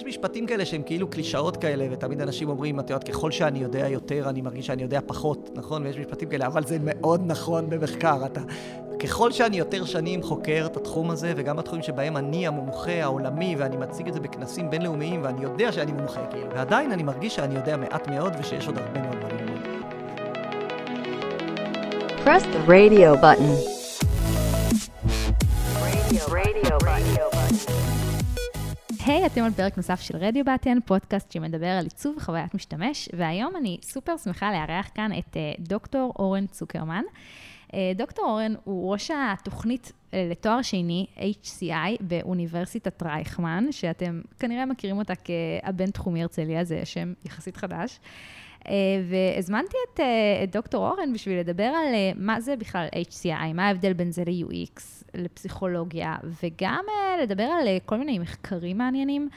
[0.00, 3.88] יש משפטים כאלה שהם כאילו קלישאות כאלה, ותמיד אנשים אומרים, את יודעת, ככל שאני יודע
[3.88, 5.82] יותר, אני מרגיש שאני יודע פחות, נכון?
[5.82, 8.26] ויש משפטים כאלה, אבל זה מאוד נכון במחקר.
[8.26, 8.40] אתה,
[8.98, 13.76] ככל שאני יותר שנים חוקר את התחום הזה, וגם בתחומים שבהם אני המומחה העולמי, ואני
[13.76, 17.76] מציג את זה בכנסים בינלאומיים, ואני יודע שאני מומחה, כאילו, ועדיין אני מרגיש שאני יודע
[17.76, 19.60] מעט מאוד, ושיש עוד הרבה מאוד מה ללמוד.
[22.24, 23.52] Press the radio button.
[25.84, 27.29] Radio, radio, radio button.
[29.10, 33.08] היי, hey, אתם על פרק נוסף של רדיו באטן, פודקאסט שמדבר על עיצוב וחוויית משתמש,
[33.16, 37.02] והיום אני סופר שמחה לארח כאן את uh, דוקטור אורן צוקרמן.
[37.68, 44.98] Uh, דוקטור אורן הוא ראש התוכנית uh, לתואר שני, HCI, באוניברסיטת רייכמן, שאתם כנראה מכירים
[44.98, 48.00] אותה כהבן-תחומי הרצליה, זה שם יחסית חדש.
[48.60, 48.70] Uh,
[49.08, 50.02] והזמנתי את, uh,
[50.44, 54.22] את דוקטור אורן בשביל לדבר על uh, מה זה בכלל HCI, מה ההבדל בין זה
[54.26, 56.84] ל-UX, לפסיכולוגיה, וגם
[57.22, 59.28] לדבר על כל מיני מחקרים מעניינים,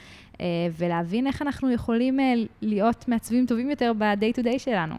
[0.76, 2.18] ולהבין איך אנחנו יכולים
[2.62, 4.94] להיות מעצבים טובים יותר ב-day to day שלנו.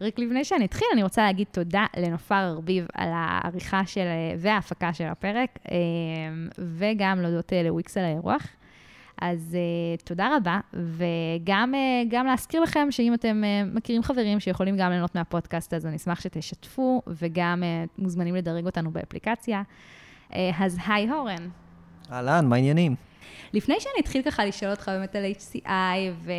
[0.00, 4.06] רק לפני שאני אתחיל, אני רוצה להגיד תודה לנופר ארביב על העריכה של,
[4.38, 5.58] וההפקה של הפרק,
[6.58, 8.46] וגם להודות לוויקס על האירוח.
[9.20, 9.56] אז
[9.98, 14.90] uh, תודה רבה, וגם uh, גם להזכיר לכם שאם אתם uh, מכירים חברים שיכולים גם
[14.90, 19.62] ליהנות מהפודקאסט, אז אני אשמח שתשתפו, וגם uh, מוזמנים לדרג אותנו באפליקציה.
[20.30, 21.48] Uh, אז היי הורן.
[22.12, 22.94] אהלן, מה העניינים?
[23.52, 25.68] לפני שאני אתחיל ככה לשאול אותך באמת על HCI,
[26.20, 26.32] ו...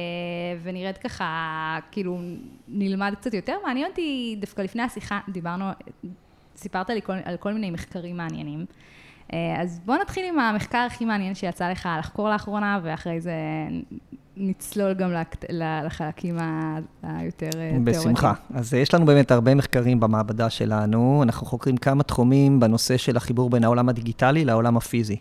[0.62, 2.20] ונרד ככה, כאילו,
[2.68, 5.66] נלמד קצת יותר, מעניין אותי, דווקא לפני השיחה, דיברנו,
[6.56, 8.66] סיפרת לי כל, על כל מיני מחקרים מעניינים.
[9.58, 13.34] אז בוא נתחיל עם המחקר הכי מעניין שיצא לך לחקור לאחרונה, ואחרי זה
[14.38, 15.14] נצלול גם
[15.50, 16.38] לחלקים
[17.04, 17.86] היותר תיאורטיים.
[17.86, 18.34] בשמחה.
[18.54, 21.24] אז יש לנו באמת הרבה מחקרים במעבדה שלנו.
[21.24, 25.18] אנחנו חוקרים כמה תחומים בנושא של החיבור בין העולם הדיגיטלי לעולם הפיזי.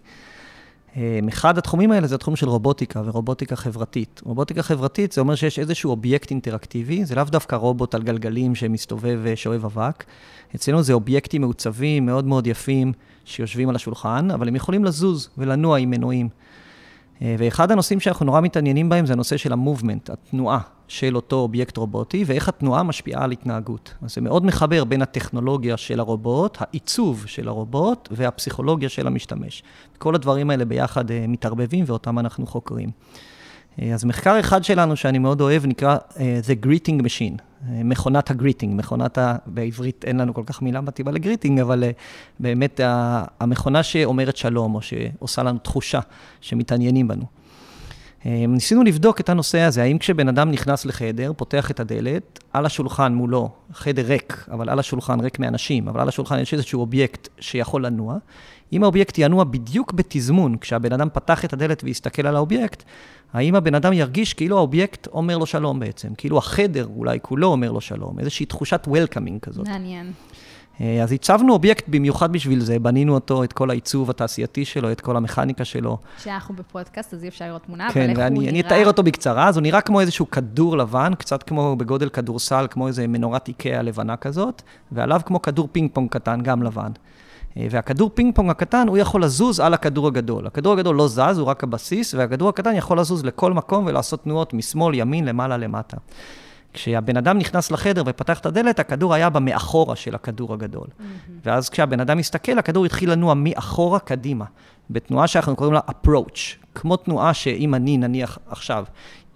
[1.28, 4.20] אחד התחומים האלה זה התחום של רובוטיקה ורובוטיקה חברתית.
[4.24, 9.18] רובוטיקה חברתית זה אומר שיש איזשהו אובייקט אינטראקטיבי, זה לאו דווקא רובוט על גלגלים שמסתובב
[9.22, 10.04] ושואב אבק.
[10.54, 12.92] אצלנו זה אובייקטים מעוצבים, מאוד מאוד יפים,
[13.24, 16.28] שיושבים על השולחן, אבל הם יכולים לזוז ולנוע עם מנועים.
[17.20, 20.58] ואחד הנושאים שאנחנו נורא מתעניינים בהם זה הנושא של ה-movement, התנועה
[20.88, 23.94] של אותו אובייקט רובוטי, ואיך התנועה משפיעה על התנהגות.
[24.02, 29.62] אז זה מאוד מחבר בין הטכנולוגיה של הרובוט, העיצוב של הרובוט והפסיכולוגיה של המשתמש.
[29.98, 32.90] כל הדברים האלה ביחד מתערבבים ואותם אנחנו חוקרים.
[33.94, 39.18] אז מחקר אחד שלנו שאני מאוד אוהב נקרא uh, The Greeting Machine, מכונת ה-greeting, מכונת
[39.18, 39.36] ה...
[39.46, 41.84] בעברית אין לנו כל כך מילה מתאימה ל-greeting, אבל
[42.40, 42.80] באמת.
[43.40, 46.00] המכונה שאומרת שלום, או שעושה לנו תחושה
[46.40, 47.24] שמתעניינים בנו.
[48.22, 52.66] Uh, ניסינו לבדוק את הנושא הזה, האם כשבן אדם נכנס לחדר, פותח את הדלת, על
[52.66, 57.28] השולחן מולו, חדר ריק, אבל על השולחן ריק מאנשים, אבל על השולחן יש איזשהו אובייקט
[57.40, 58.16] שיכול לנוע,
[58.72, 62.82] אם האובייקט ינוע בדיוק בתזמון, כשהבן אדם פתח את הדלת והסתכל על האובייקט,
[63.32, 67.72] האם הבן אדם ירגיש כאילו האובייקט אומר לו שלום בעצם, כאילו החדר אולי כולו אומר
[67.72, 69.68] לו שלום, איזושהי תחושת welcoming כזאת.
[69.68, 70.12] מעניין.
[71.02, 75.16] אז הצבנו אובייקט במיוחד בשביל זה, בנינו אותו, את כל העיצוב התעשייתי שלו, את כל
[75.16, 75.98] המכניקה שלו.
[76.18, 78.40] שאנחנו בפודקאסט, אז אי אפשר לראות תמונה, כן, אבל איך הוא נראה?
[78.40, 82.08] כן, ואני אתאר אותו בקצרה, אז הוא נראה כמו איזשהו כדור לבן, קצת כמו בגודל
[82.08, 84.62] כדורסל, כמו איזה מנורת איקאה לבנה כזאת,
[84.92, 86.90] ועליו כמו כדור פינג פונג קטן, גם לבן.
[87.56, 90.46] והכדור פינג פונג הקטן, הוא יכול לזוז על הכדור הגדול.
[90.46, 94.54] הכדור הגדול לא זז, הוא רק הבסיס, והכדור הקטן יכול לזוז לכל מקום ולעשות תנועות
[94.54, 95.96] משמאל, ימין, למעלה, למטה.
[96.72, 100.86] כשהבן אדם נכנס לחדר ופתח את הדלת, הכדור היה במאחורה של הכדור הגדול.
[100.86, 101.30] Mm-hmm.
[101.44, 104.44] ואז כשהבן אדם הסתכל, הכדור התחיל לנוע מאחורה קדימה,
[104.90, 106.38] בתנועה שאנחנו קוראים לה approach,
[106.74, 108.84] כמו תנועה שאם אני נניח עכשיו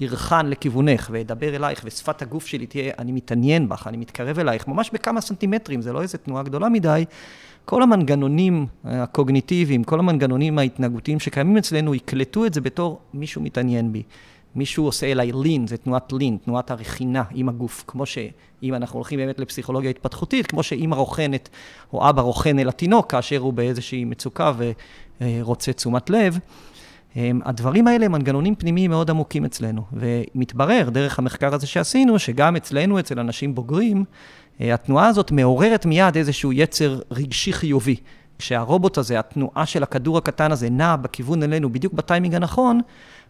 [0.00, 4.91] ארכן לכיוונך ואדבר אלייך ושפת הגוף שלי תהיה, אני מתעניין בך, אני מתקרב אלייך, ממש
[4.93, 7.04] בכמה סנטימטרים, זה לא איזו תנועה גדולה מדי,
[7.64, 14.03] כל המנגנונים הקוגניטיביים, כל המנגנונים ההתנהגותיים שקיימים אצלנו, יקלטו את זה בתור מישהו מתעניין בי.
[14.54, 19.18] מישהו עושה אליי לין, זה תנועת לין, תנועת הרכינה עם הגוף, כמו שאם אנחנו הולכים
[19.18, 21.48] באמת לפסיכולוגיה התפתחותית, כמו שאמא רוכנת
[21.92, 24.52] או אבא רוכן אל התינוק כאשר הוא באיזושהי מצוקה
[25.20, 26.38] ורוצה תשומת לב.
[27.16, 32.99] הדברים האלה הם מנגנונים פנימיים מאוד עמוקים אצלנו, ומתברר דרך המחקר הזה שעשינו, שגם אצלנו,
[33.00, 34.04] אצל אנשים בוגרים,
[34.60, 37.96] התנועה הזאת מעוררת מיד איזשהו יצר רגשי חיובי.
[38.38, 42.81] כשהרובוט הזה, התנועה של הכדור הקטן הזה, נע בכיוון אלינו בדיוק בטיימינג הנכון,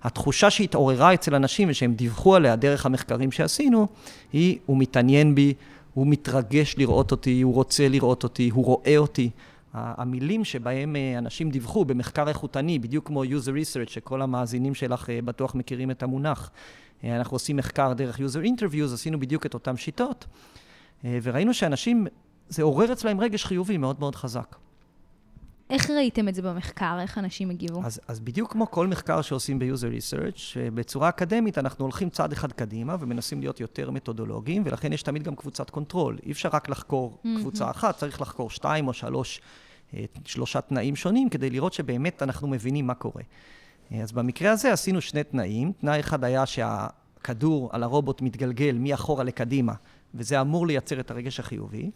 [0.02, 3.86] התחושה שהתעוררה אצל אנשים ושהם דיווחו עליה דרך המחקרים שעשינו,
[4.32, 5.54] היא, הוא מתעניין בי,
[5.94, 9.30] הוא מתרגש לראות אותי, הוא רוצה לראות אותי, הוא רואה אותי.
[9.74, 15.90] המילים שבהם אנשים דיווחו במחקר איכותני, בדיוק כמו user research, שכל המאזינים שלך בטוח מכירים
[15.90, 16.50] את המונח.
[17.04, 20.26] אנחנו עושים מחקר דרך user interviews, עשינו בדיוק את אותן שיטות,
[21.04, 22.06] וראינו שאנשים,
[22.48, 24.56] זה עורר אצלהם רגש חיובי מאוד מאוד חזק.
[25.72, 26.98] איך ראיתם את זה במחקר?
[27.00, 27.82] איך אנשים הגיבו?
[27.84, 32.52] אז, אז בדיוק כמו כל מחקר שעושים ב-user research, בצורה אקדמית אנחנו הולכים צעד אחד
[32.52, 36.18] קדימה ומנסים להיות יותר מתודולוגיים, ולכן יש תמיד גם קבוצת control.
[36.26, 37.40] אי אפשר רק לחקור mm-hmm.
[37.40, 39.40] קבוצה אחת, צריך לחקור שתיים או שלוש,
[39.94, 43.22] אה, שלושה תנאים שונים, כדי לראות שבאמת אנחנו מבינים מה קורה.
[43.92, 45.72] אה, אז במקרה הזה עשינו שני תנאים.
[45.80, 49.74] תנאי אחד היה שהכדור על הרובוט מתגלגל מאחורה לקדימה,
[50.14, 51.90] וזה אמור לייצר את הרגש החיובי.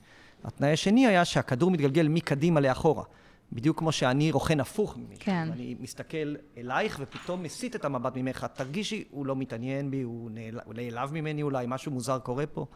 [0.44, 3.04] התנאי השני היה שהכדור מתגלגל מקדימה לאחורה.
[3.52, 5.18] בדיוק כמו שאני רוכן הפוך ממך.
[5.20, 5.48] כן.
[5.52, 8.46] אני מסתכל אלייך ופתאום מסיט את המבט ממך.
[8.54, 10.30] תרגישי, הוא לא מתעניין בי, הוא
[10.74, 12.66] נעלב ממני אולי, משהו מוזר קורה פה.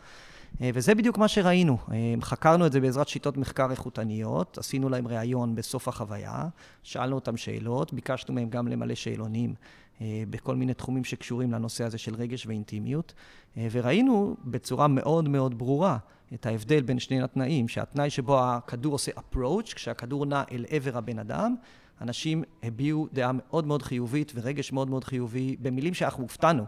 [0.60, 1.78] אה, וזה בדיוק מה שראינו.
[1.92, 6.48] אה, חקרנו את זה בעזרת שיטות מחקר איכותניות, עשינו להם ראיון בסוף החוויה,
[6.82, 9.54] שאלנו אותם שאלות, ביקשנו מהם גם למלא שאלונים
[10.02, 13.14] בכל מיני תחומים שקשורים לנושא הזה של רגש ואינטימיות,
[13.56, 15.98] וראינו בצורה מאוד מאוד ברורה
[16.34, 21.18] את ההבדל בין שני התנאים, שהתנאי שבו הכדור עושה approach, כשהכדור נע אל עבר הבן
[21.18, 21.54] אדם,
[22.00, 26.64] אנשים הביעו דעה מאוד מאוד חיובית ורגש מאוד מאוד חיובי, במילים שאנחנו הופתענו.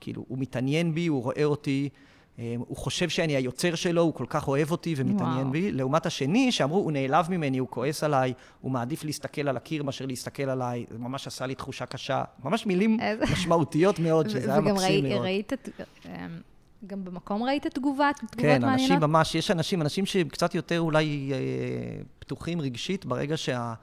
[0.00, 1.98] כאילו, הוא מתעניין בי, הוא רואה אותי, אה,
[2.36, 5.50] הוא חושב שאני היוצר שלו, הוא כל כך אוהב אותי ומתעניין וואו.
[5.50, 5.72] בי.
[5.72, 10.06] לעומת השני, שאמרו, הוא נעלב ממני, הוא כועס עליי, הוא מעדיף להסתכל על הקיר מאשר
[10.06, 12.24] להסתכל עליי, זה ממש עשה לי תחושה קשה.
[12.44, 12.98] ממש מילים
[13.32, 15.12] משמעותיות מאוד, שזה היה מקסים מאוד.
[15.14, 15.52] וגם ראית...
[16.06, 16.26] אה,
[16.86, 18.78] גם במקום ראית תגובות, תגובות כן, מעניינות?
[18.78, 21.38] כן, אנשים ממש, יש אנשים, אנשים שהם קצת יותר אולי אה,
[22.18, 23.74] פתוחים רגשית, ברגע שהם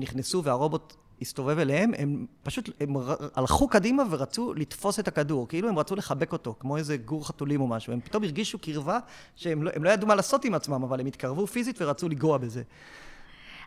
[0.00, 2.96] נכנסו והרובוט הסתובב אליהם, הם פשוט, הם
[3.34, 7.60] הלכו קדימה ורצו לתפוס את הכדור, כאילו הם רצו לחבק אותו, כמו איזה גור חתולים
[7.60, 7.92] או משהו.
[7.92, 8.98] הם פתאום הרגישו קרבה
[9.36, 12.62] שהם לא, לא ידעו מה לעשות עם עצמם, אבל הם התקרבו פיזית ורצו לגוע בזה.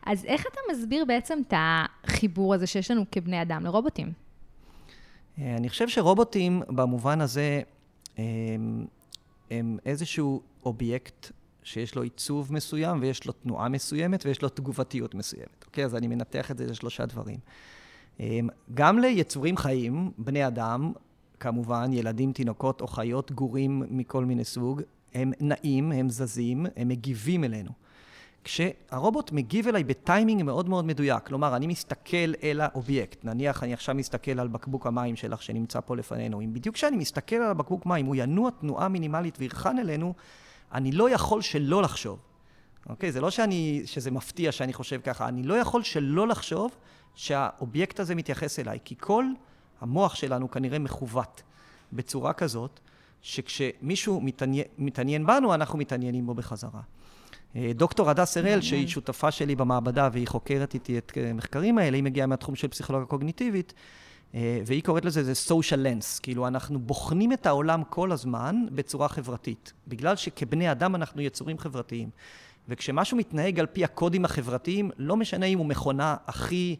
[0.05, 4.11] אז איך אתה מסביר בעצם את החיבור הזה שיש לנו כבני אדם לרובוטים?
[5.39, 7.61] אה, אני חושב שרובוטים, במובן הזה,
[8.17, 8.85] הם,
[9.51, 11.31] הם איזשהו אובייקט
[11.63, 15.65] שיש לו עיצוב מסוים ויש לו תנועה מסוימת ויש לו תגובתיות מסוימת.
[15.65, 15.85] אוקיי?
[15.85, 17.37] אז אני מנתח את זה לשלושה דברים.
[18.73, 20.91] גם ליצורים חיים, בני אדם,
[21.39, 24.81] כמובן, ילדים, תינוקות או חיות, גורים מכל מיני סוג,
[25.13, 27.71] הם נעים, הם זזים, הם מגיבים אלינו.
[28.43, 33.95] כשהרובוט מגיב אליי בטיימינג מאוד מאוד מדויק, כלומר, אני מסתכל אל האובייקט, נניח אני עכשיו
[33.95, 38.05] מסתכל על בקבוק המים שלך שנמצא פה לפנינו, אם בדיוק כשאני מסתכל על הבקבוק מים
[38.05, 40.13] הוא ינוע תנועה מינימלית וירכן אלינו,
[40.73, 42.19] אני לא יכול שלא לחשוב.
[42.89, 43.11] אוקיי?
[43.11, 46.71] זה לא שאני, שזה מפתיע שאני חושב ככה, אני לא יכול שלא לחשוב
[47.15, 49.25] שהאובייקט הזה מתייחס אליי, כי כל
[49.81, 51.41] המוח שלנו כנראה מכוות
[51.93, 52.79] בצורה כזאת,
[53.21, 56.81] שכשמישהו מתעניין, מתעניין בנו, אנחנו מתעניינים בו בחזרה.
[57.55, 62.03] אה, דוקטור הדס הראל, שהיא שותפה שלי במעבדה והיא חוקרת איתי את המחקרים האלה, היא
[62.03, 63.79] מגיעה מהתחום של פסיכולוגיה קוגניטיבית, אה,
[64.33, 69.73] והיא קוראת לזה, זה social lens, כאילו אנחנו בוחנים את העולם כל הזמן בצורה חברתית,
[69.87, 72.09] בגלל שכבני אדם אנחנו יצורים חברתיים.
[72.67, 76.75] וכשמשהו מתנהג על פי הקודים החברתיים, לא משנה אם הוא מכונה הכי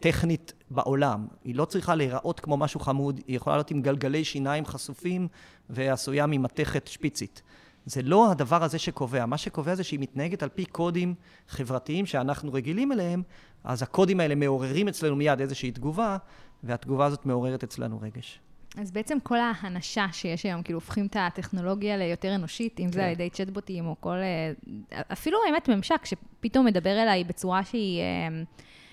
[0.00, 1.26] טכנית בעולם.
[1.44, 5.28] היא לא צריכה להיראות כמו משהו חמוד, היא יכולה להיות עם גלגלי שיניים חשופים
[5.70, 7.42] ועשויה ממתכת שפיצית.
[7.86, 9.26] זה לא הדבר הזה שקובע.
[9.26, 11.14] מה שקובע זה שהיא מתנהגת על פי קודים
[11.48, 13.22] חברתיים שאנחנו רגילים אליהם,
[13.64, 16.16] אז הקודים האלה מעוררים אצלנו מיד איזושהי תגובה,
[16.64, 18.40] והתגובה הזאת מעוררת אצלנו רגש.
[18.80, 22.92] אז בעצם כל ההנשה שיש היום, כאילו הופכים את הטכנולוגיה ליותר אנושית, אם כן.
[22.92, 24.16] זה על ידי צ'טבוטים או כל...
[24.16, 24.52] אה,
[25.12, 28.04] אפילו האמת ממשק שפתאום מדבר אליי בצורה שהיא אה,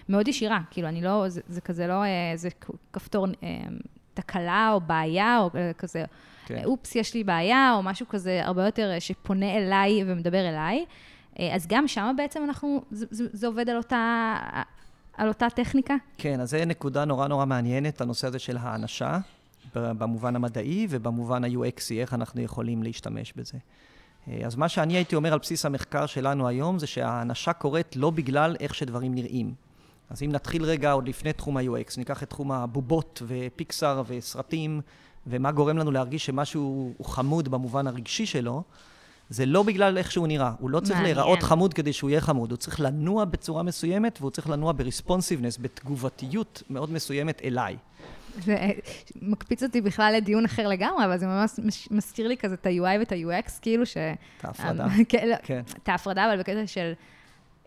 [0.09, 0.59] מאוד ישירה.
[0.71, 1.29] כאילו, אני לא...
[1.29, 2.03] זה, זה כזה לא...
[2.03, 2.49] אה, זה
[2.93, 3.27] כפתור
[4.13, 6.05] תקלה או בעיה, או כזה,
[6.45, 6.63] כן.
[6.65, 10.85] אופס, יש לי בעיה, או משהו כזה הרבה יותר שפונה אליי ומדבר אליי.
[11.51, 12.81] אז גם שם בעצם אנחנו...
[12.91, 14.35] זה, זה, זה עובד על אותה...
[15.17, 15.95] על אותה טכניקה?
[16.17, 19.19] כן, אז זו נקודה נורא נורא מעניינת, הנושא הזה של האנשה.
[19.75, 23.57] במובן המדעי ובמובן ה-UXי, איך אנחנו יכולים להשתמש בזה.
[24.27, 28.09] אה, אז מה שאני הייתי אומר על בסיס המחקר שלנו היום, זה שהאנשה קורית לא
[28.09, 29.53] בגלל איך שדברים נראים.
[30.09, 34.81] אז אם נתחיל רגע עוד לפני תחום ה-UX, ניקח את תחום הבובות ופיקסאר וסרטים,
[35.27, 38.63] ומה גורם לנו להרגיש שמשהו הוא חמוד במובן הרגשי שלו,
[39.31, 40.51] זה לא בגלל איך שהוא נראה.
[40.59, 41.15] הוא לא צריך מעניין.
[41.15, 45.57] להיראות חמוד כדי שהוא יהיה חמוד, הוא צריך לנוע בצורה מסוימת, והוא צריך לנוע ברספונסיבנס,
[45.57, 47.75] בתגובתיות מאוד מסוימת אליי.
[48.39, 48.55] זה
[49.21, 51.51] מקפיץ אותי בכלל לדיון אחר לגמרי, אבל זה ממש
[51.91, 53.97] מזכיר לי כזה את ה-UI ואת ה-UX, כאילו ש...
[53.97, 54.85] את ההפרדה.
[55.09, 55.61] כן, לא, כן.
[55.83, 56.93] את ההפרדה, אבל בקטע של...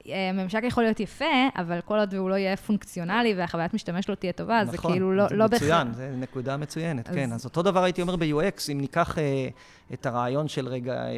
[0.08, 1.25] אה, ממשק יכול להיות יפה,
[1.56, 5.12] אבל כל עוד הוא לא יהיה פונקציונלי והחוויית משתמש לא תהיה טובה, נכון, זה כאילו
[5.12, 5.70] לא, לא בהכרח...
[5.70, 7.14] נכון, זה מצוין, זו נקודה מצוינת, אז...
[7.14, 7.32] כן.
[7.32, 9.49] אז אותו דבר הייתי אומר ב-UX, אם ניקח אה,
[9.92, 11.11] את הרעיון של רגע אה,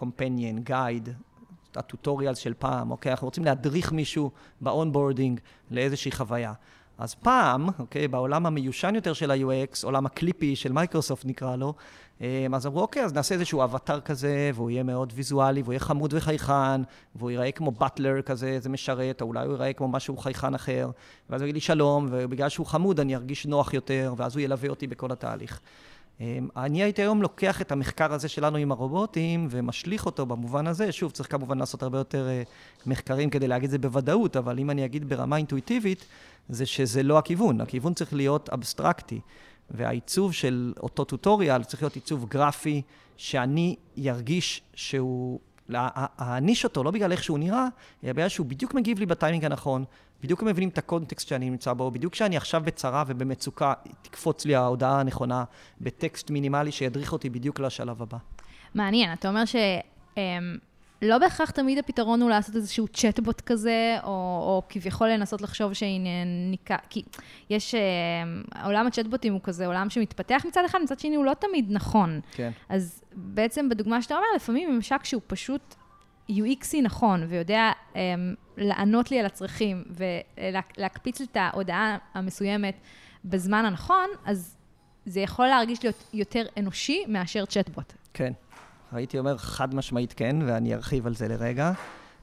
[0.00, 1.10] companion, guide,
[1.76, 3.12] הטוטוריאל של פעם, אוקיי?
[3.12, 4.30] אנחנו רוצים להדריך מישהו
[4.60, 5.40] ב-onboarding
[5.70, 6.52] לאיזושהי חוויה.
[6.98, 11.74] אז פעם, אוקיי, בעולם המיושן יותר של ה-UX, עולם הקליפי של מייקרוסופט נקרא לו, אה,
[12.54, 16.14] אז אמרו, אוקיי, אז נעשה איזשהו אבטר כזה, והוא יהיה מאוד ויזואלי, והוא יהיה חמוד
[16.14, 16.82] וחייכן,
[17.14, 20.90] והוא ייראה כמו באטלר כזה, איזה משרת, או אולי הוא ייראה כמו משהו חייכן אחר,
[21.30, 24.68] ואז הוא יגיד לי שלום, ובגלל שהוא חמוד אני ארגיש נוח יותר, ואז הוא ילווה
[24.68, 25.60] אותי בכל התהליך.
[26.20, 30.92] אה, אני הייתי היום לוקח את המחקר הזה שלנו עם הרובוטים ומשליך אותו במובן הזה,
[30.92, 32.42] שוב, צריך כמובן לעשות הרבה יותר אה,
[32.86, 36.04] מחקרים כדי להגיד את זה בוודאות, אבל אם אני אגיד ברמה אינטואיטיבית,
[36.48, 39.20] זה שזה לא הכיוון, הכיוון צריך להיות אבסטרקטי.
[39.70, 42.82] והעיצוב של אותו טוטוריאל צריך להיות עיצוב גרפי,
[43.16, 45.40] שאני ירגיש שהוא...
[46.20, 47.66] אעניש אותו, לא בגלל איך שהוא נראה,
[48.04, 49.84] אלא בגלל שהוא בדיוק מגיב לי בטיימינג הנכון,
[50.22, 55.00] בדיוק מבינים את הקונטקסט שאני נמצא בו, בדיוק כשאני עכשיו בצרה ובמצוקה, תקפוץ לי ההודעה
[55.00, 55.44] הנכונה
[55.80, 58.18] בטקסט מינימלי שידריך אותי בדיוק לשלב הבא.
[58.74, 59.56] מעניין, אתה אומר ש...
[61.02, 66.76] לא בהכרח תמיד הפתרון הוא לעשות איזשהו צ'טבוט כזה, או, או כביכול לנסות לחשוב שניקה,
[66.90, 67.02] כי
[67.50, 67.80] יש, אה,
[68.64, 72.20] עולם הצ'טבוטים הוא כזה עולם שמתפתח מצד אחד, מצד שני הוא לא תמיד נכון.
[72.32, 72.50] כן.
[72.68, 75.74] אז בעצם בדוגמה שאתה אומר, לפעמים ממשק שהוא פשוט
[76.30, 78.00] UXי נכון, ויודע אה,
[78.56, 79.84] לענות לי על הצרכים,
[80.38, 82.74] ולהקפיץ לי את ההודעה המסוימת
[83.24, 84.56] בזמן הנכון, אז
[85.06, 87.92] זה יכול להרגיש להיות יותר אנושי מאשר צ'טבוט.
[88.14, 88.32] כן.
[88.92, 91.72] הייתי אומר חד משמעית כן, ואני ארחיב על זה לרגע.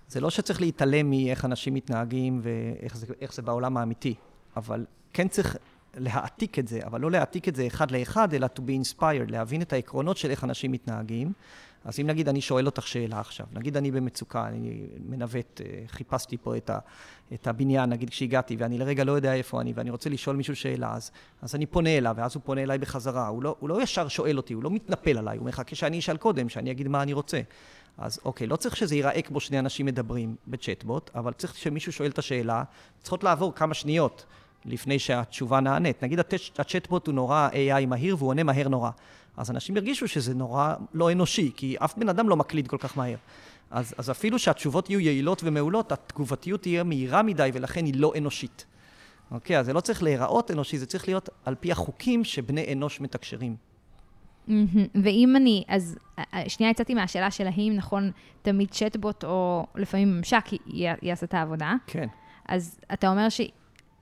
[0.08, 4.16] זה לא שצריך להתעלם מאיך אנשים מתנהגים ואיך זה, זה בעולם האמיתי,
[4.58, 5.58] אבל כן צריך
[5.98, 9.62] להעתיק את זה, אבל לא להעתיק את זה אחד לאחד, אלא to be inspired, להבין
[9.62, 11.32] את העקרונות של איך אנשים מתנהגים.
[11.86, 16.38] אז אם נגיד אני שואל אותך שאלה עכשיו, נגיד אני במצוקה, אני מנווט, אה, חיפשתי
[16.38, 16.80] פה את, ה,
[17.34, 20.94] את הבניין, נגיד כשהגעתי, ואני לרגע לא יודע איפה אני, ואני רוצה לשאול מישהו שאלה,
[20.94, 23.28] אז, אז אני פונה אליו, ואז הוא פונה אליי בחזרה.
[23.28, 26.18] הוא לא, הוא לא ישר שואל אותי, הוא לא מתנפל עליי, הוא מחכה שאני אשאל
[26.18, 27.42] קודם, שאני אגיד מה אני רוצה.
[27.98, 32.10] אז אוקיי, לא צריך שזה ייראה כמו שני אנשים מדברים בצ'טבוט, אבל צריך שמישהו שואל
[32.10, 32.64] את השאלה,
[33.02, 34.26] צריכות לעבור כמה שניות
[34.66, 36.04] לפני שהתשובה נענית.
[36.04, 36.20] נגיד
[36.58, 38.92] הצ'טבוט הוא נורא AI מהיר והוא עונה מהר נורא.
[39.40, 42.98] אז אנשים ירגישו שזה נורא לא אנושי, כי אף בן אדם לא מקליד כל כך
[42.98, 43.16] מהר.
[43.72, 48.66] אז, אז אפילו שהתשובות יהיו יעילות ומעולות, התגובתיות תהיה מהירה מדי ולכן היא לא אנושית.
[49.32, 53.02] אוקיי, אז זה לא צריך להיראות אנושי, זה צריך להיות על פי החוקים שבני אנוש
[53.02, 53.56] מתקשרים.
[55.04, 55.98] ואם אני, אז
[56.48, 60.46] שנייה יצאתי מהשאלה של האם נכון תמיד צ'טבוט או לפעמים ממשק
[61.02, 61.74] יעשה את העבודה.
[61.88, 62.08] כן.
[62.48, 63.42] אז אתה אומר ש...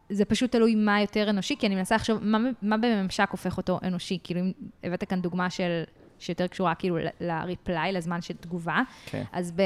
[0.10, 3.80] זה פשוט תלוי מה יותר אנושי, כי אני מנסה לחשוב מה, מה בממשק הופך אותו
[3.84, 4.20] אנושי.
[4.24, 4.52] כאילו, אם
[4.84, 5.84] הבאת כאן דוגמה של,
[6.20, 9.24] שיותר קשורה כאילו ל-reply, לזמן של תגובה, כן.
[9.32, 9.62] אז ב...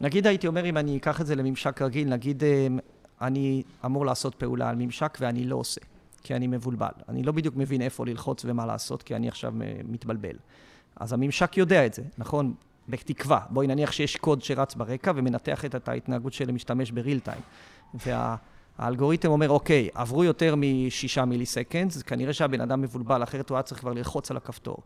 [0.00, 2.78] נגיד הייתי אומר, אם אני אקח את זה לממשק רגיל, נגיד אמ,
[3.20, 5.80] אני אמור לעשות פעולה על ממשק ואני לא עושה,
[6.22, 6.88] כי אני מבולבל.
[7.08, 10.36] אני לא בדיוק מבין איפה ללחוץ ומה לעשות, כי אני עכשיו אה, מתבלבל.
[10.96, 12.54] אז הממשק יודע את זה, נכון?
[12.88, 13.40] בתקווה.
[13.50, 17.40] בואי נניח שיש קוד שרץ ברקע ומנתח את ההתנהגות של המשתמש בריל טיים.
[17.94, 18.36] וה...
[18.78, 23.80] האלגוריתם אומר, אוקיי, עברו יותר משישה מיליסקנדס, כנראה שהבן אדם מבולבל, אחרת הוא היה צריך
[23.80, 24.76] כבר ללחוץ על הכפתור.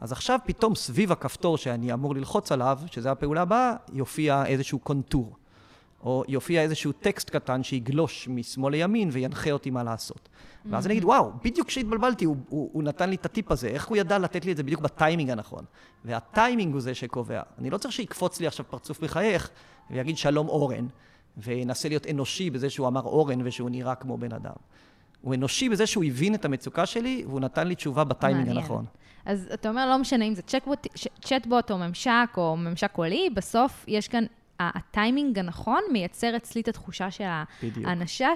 [0.00, 5.36] אז עכשיו פתאום סביב הכפתור שאני אמור ללחוץ עליו, שזה הפעולה הבאה, יופיע איזשהו קונטור.
[6.02, 10.28] או יופיע איזשהו טקסט קטן שיגלוש משמאל לימין וינחה אותי מה לעשות.
[10.64, 13.86] ואז אני אגיד, וואו, בדיוק כשהתבלבלתי, הוא, הוא, הוא נתן לי את הטיפ הזה, איך
[13.86, 15.64] הוא ידע לתת לי את זה בדיוק בטיימינג הנכון?
[16.04, 17.42] והטיימינג הוא זה שקובע.
[17.58, 19.50] אני לא צריך שיקפוץ לי עכשיו פרצוף מחייך
[19.90, 20.86] ויגיד שלום אורן.
[21.36, 24.52] וינסה להיות אנושי בזה שהוא אמר אורן ושהוא נראה כמו בן אדם.
[25.20, 28.48] הוא אנושי בזה שהוא הבין את המצוקה שלי, והוא נתן לי תשובה בטיימינג.
[28.48, 28.84] הנכון.
[29.24, 30.86] אז אתה אומר, לא משנה אם זה צ'טבוט,
[31.20, 34.24] צ'טבוט או ממשק או ממשק קולי, בסוף יש כאן,
[34.60, 37.24] הטיימינג הנכון מייצר אצלי את התחושה של
[37.84, 38.28] האנשה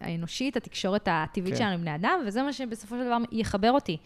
[0.00, 1.58] האנושית, התקשורת הטבעית כן.
[1.58, 3.96] שלנו עם בני אדם, וזה מה שבסופו של דבר יחבר אותי.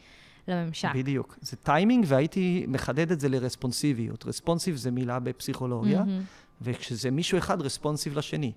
[0.48, 0.94] לממשק.
[0.94, 1.38] בדיוק.
[1.40, 4.26] זה טיימינג, והייתי מחדד את זה לרספונסיביות.
[4.26, 6.41] responsive זה מילה בפסיכולוגיה, mm-hmm.
[6.62, 8.52] וכשזה מישהו אחד responsive לשני.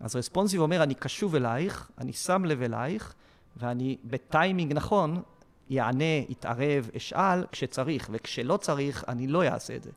[0.00, 3.14] אז responsive אומר, אני קשוב אלייך, אני שם לב אלייך,
[3.56, 5.22] ואני בטיימינג נכון,
[5.70, 9.90] אענה, אתערב, אשאל כשצריך, וכשלא צריך, אני לא אעשה את זה.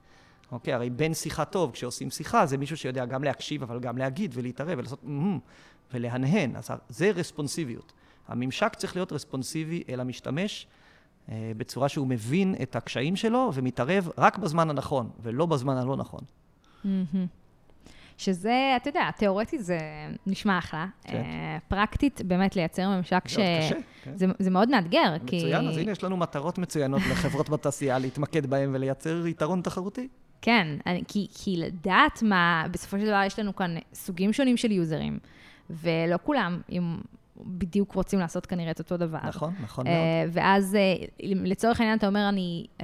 [0.51, 4.32] אוקיי, הרי בן שיחה טוב, כשעושים שיחה, זה מישהו שיודע גם להקשיב, אבל גם להגיד
[4.34, 5.39] ולהתערב ולעשות mm-hmm,
[5.94, 6.56] ולהנהן.
[6.56, 7.94] אז זה רספונסיביות.
[8.27, 10.67] הממשק צריך להיות רספונסיבי אל המשתמש,
[11.29, 16.22] אה, בצורה שהוא מבין את הקשיים שלו ומתערב רק בזמן הנכון, ולא בזמן הלא נכון.
[18.18, 19.80] שזה, אתה יודע, תיאורטית זה
[20.28, 20.86] נשמע אחלה.
[21.04, 21.22] כן.
[21.22, 23.34] Uh, פרקטית, באמת לייצר ממשק ש...
[23.34, 24.12] זה קשה, כן.
[24.16, 25.38] זה, זה מאוד מאתגר, מצוין, כי...
[25.38, 30.08] מצוין, אז הנה יש לנו מטרות מצוינות לחברות בתעשייה להתמקד בהן ולייצר יתרון תחרותי.
[30.42, 34.72] כן, אני, כי, כי לדעת מה, בסופו של דבר יש לנו כאן סוגים שונים של
[34.72, 35.20] יוזרים,
[35.70, 36.98] ולא כולם, אם
[37.46, 39.20] בדיוק רוצים לעשות כנראה את אותו דבר.
[39.24, 40.29] נכון, נכון uh, מאוד.
[40.34, 42.84] ואז uh, לצורך העניין אתה אומר, אני, um,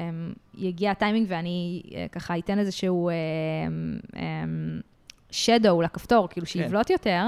[0.56, 4.18] יגיע הטיימינג ואני uh, ככה אתן איזשהו uh, um,
[5.32, 6.52] shadow לכפתור, כאילו כן.
[6.52, 7.26] שיבלוט יותר,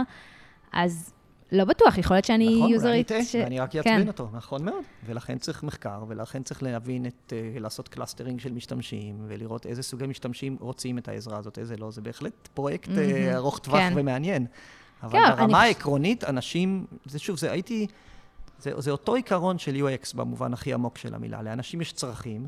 [0.74, 1.16] אז
[1.52, 3.12] לא בטוח, יכול להיות שאני נכון, יוזרית.
[3.12, 3.78] ואני ש- טועה, ואני רק כן.
[3.78, 4.84] אעצבן אותו, נכון מאוד.
[5.06, 10.08] ולכן צריך מחקר, ולכן צריך להבין את, אה, לעשות clustering של משתמשים, ולראות איזה סוגי
[10.08, 11.92] משתמשים רוצים את העזרה הזאת, איזה לא.
[11.92, 13.94] זה בהחלט פרויקט אה, מהמם, ארוך טווח כן.
[13.96, 14.46] ומעניין.
[15.04, 17.88] אבל כן, אני ברמה חוש- העקרונית, אנשים, זה שוב, זה הייתי,
[18.60, 21.42] זה, זה אותו עיקרון של UX במובן הכי עמוק של המילה.
[21.42, 22.48] לאנשים יש צרכים,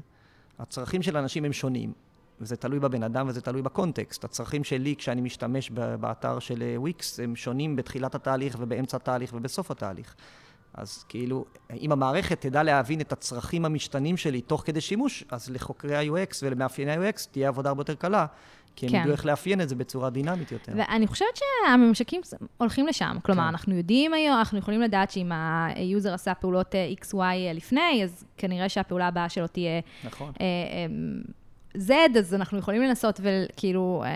[0.60, 1.94] הצרכים של אנשים הם שונים.
[2.42, 4.24] וזה תלוי בבן אדם וזה תלוי בקונטקסט.
[4.24, 9.72] הצרכים שלי כשאני משתמש באתר של אה, וויקס הם שונים בתחילת התהליך ובאמצע התהליך ובסוף
[9.72, 10.16] התהליך.
[10.74, 11.46] אז כאילו,
[11.80, 16.92] אם המערכת תדע להבין את הצרכים המשתנים שלי תוך כדי שימוש, אז לחוקרי ה-UX ולמאפייני
[16.92, 18.26] ה-UX תהיה עבודה הרבה יותר קלה,
[18.78, 18.98] כי הם כן.
[18.98, 20.72] ידעו איך לאפיין את זה בצורה דינמית יותר.
[20.76, 22.22] ואני חושבת שהממשקים
[22.58, 23.18] הולכים לשם.
[23.24, 23.48] כלומר, כן.
[23.48, 25.32] אנחנו יודעים היום, אנחנו יכולים לדעת שאם
[25.76, 30.32] ה-user עשה פעולות אה, XY לפני, אז כנראה שהפעולה הבאה שלו תהיה נכון.
[30.42, 30.86] אה, אה,
[32.14, 34.12] Z, אז אנחנו יכולים לנסות וכאילו אה,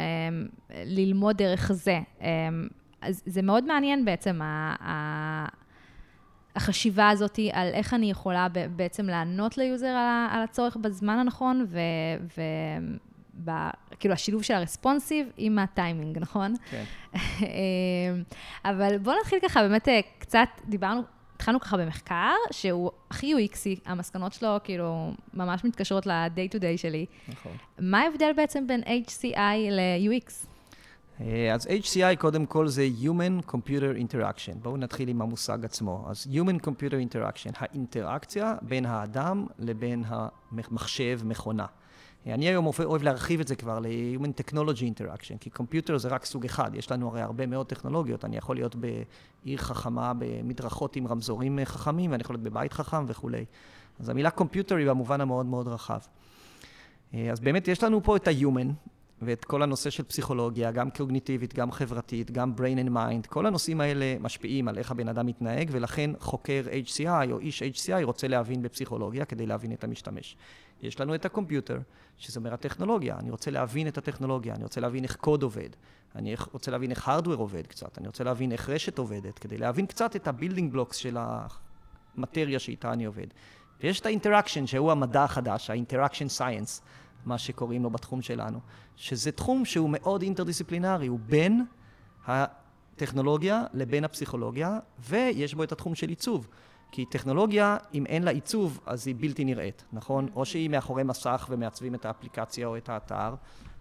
[0.85, 1.99] ללמוד דרך זה.
[2.21, 2.27] אה,
[3.01, 5.47] אז זה מאוד מעניין בעצם, ה- ה-
[6.55, 9.95] החשיבה הזאת על איך אני יכולה בעצם לענות ל-user
[10.31, 11.79] על הצורך בזמן הנכון, ו...
[12.37, 12.41] ו
[13.43, 13.51] ב,
[14.00, 16.53] כאילו השילוב של הרספונסיב עם הטיימינג, נכון?
[16.69, 16.83] כן.
[17.41, 17.47] אמ,
[18.65, 21.01] אבל בואו נתחיל ככה, באמת אה, קצת, דיברנו,
[21.35, 27.05] התחלנו ככה במחקר, שהוא הכי UXי, המסקנות שלו כאילו ממש מתקשרות ל-day to day שלי.
[27.27, 27.51] נכון.
[27.79, 30.47] מה ההבדל בעצם בין HCI ל-UX?
[31.21, 34.57] אה, אז HCI קודם כל זה Human Computer Interaction.
[34.61, 36.05] בואו נתחיל עם המושג עצמו.
[36.09, 41.65] אז Human Computer Interaction, האינטראקציה בין האדם לבין המחשב, מכונה.
[42.25, 46.45] אני היום אוהב להרחיב את זה כבר ל-Human Technology Interaction, כי קומפיוטר זה רק סוג
[46.45, 48.25] אחד, יש לנו הרי הרבה מאוד טכנולוגיות.
[48.25, 53.05] אני יכול להיות בעיר חכמה, במדרכות עם רמזורים אה, חכמים, ואני יכול להיות בבית חכם
[53.07, 53.45] וכולי.
[53.99, 55.99] אז המילה קומפיוטר היא במובן המאוד מאוד רחב.
[57.13, 58.89] אה, אז באמת יש לנו פה את ה-Human,
[59.21, 63.81] ואת כל הנושא של פסיכולוגיה, גם קוגניטיבית, גם חברתית, גם brain and mind, כל הנושאים
[63.81, 68.61] האלה משפיעים על איך הבן אדם מתנהג, ולכן חוקר HCI או איש HCI רוצה להבין
[68.61, 70.37] בפסיכולוגיה כדי להבין את המשתמש.
[70.81, 71.79] יש לנו את ה-computer,
[72.17, 75.69] שזה אומר הטכנולוגיה, אני רוצה להבין את הטכנולוגיה, אני רוצה להבין איך קוד עובד,
[76.15, 79.85] אני רוצה להבין איך ה-hardware עובד קצת, אני רוצה להבין איך רשת עובדת, כדי להבין
[79.85, 83.27] קצת את ה-building blocks של המטריה שאיתה אני עובד.
[83.83, 86.81] ויש את ה-interaction, שהוא המדע החדש, האינטראקשן סייאנס,
[87.25, 88.60] מה שקוראים לו בתחום שלנו,
[88.96, 91.66] שזה תחום שהוא מאוד אינטרדיסציפלינרי, הוא בין
[92.25, 96.48] הטכנולוגיה לבין הפסיכולוגיה, ויש בו את התחום של עיצוב.
[96.92, 100.27] כי טכנולוגיה, אם אין לה עיצוב, אז היא בלתי נראית, נכון?
[100.36, 103.36] או שהיא מאחורי מסך ומעצבים את האפליקציה או את האתר,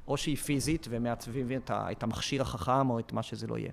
[0.09, 3.73] או שהיא פיזית ומעצבים את, ה- את המכשיר החכם או את מה שזה לא יהיה.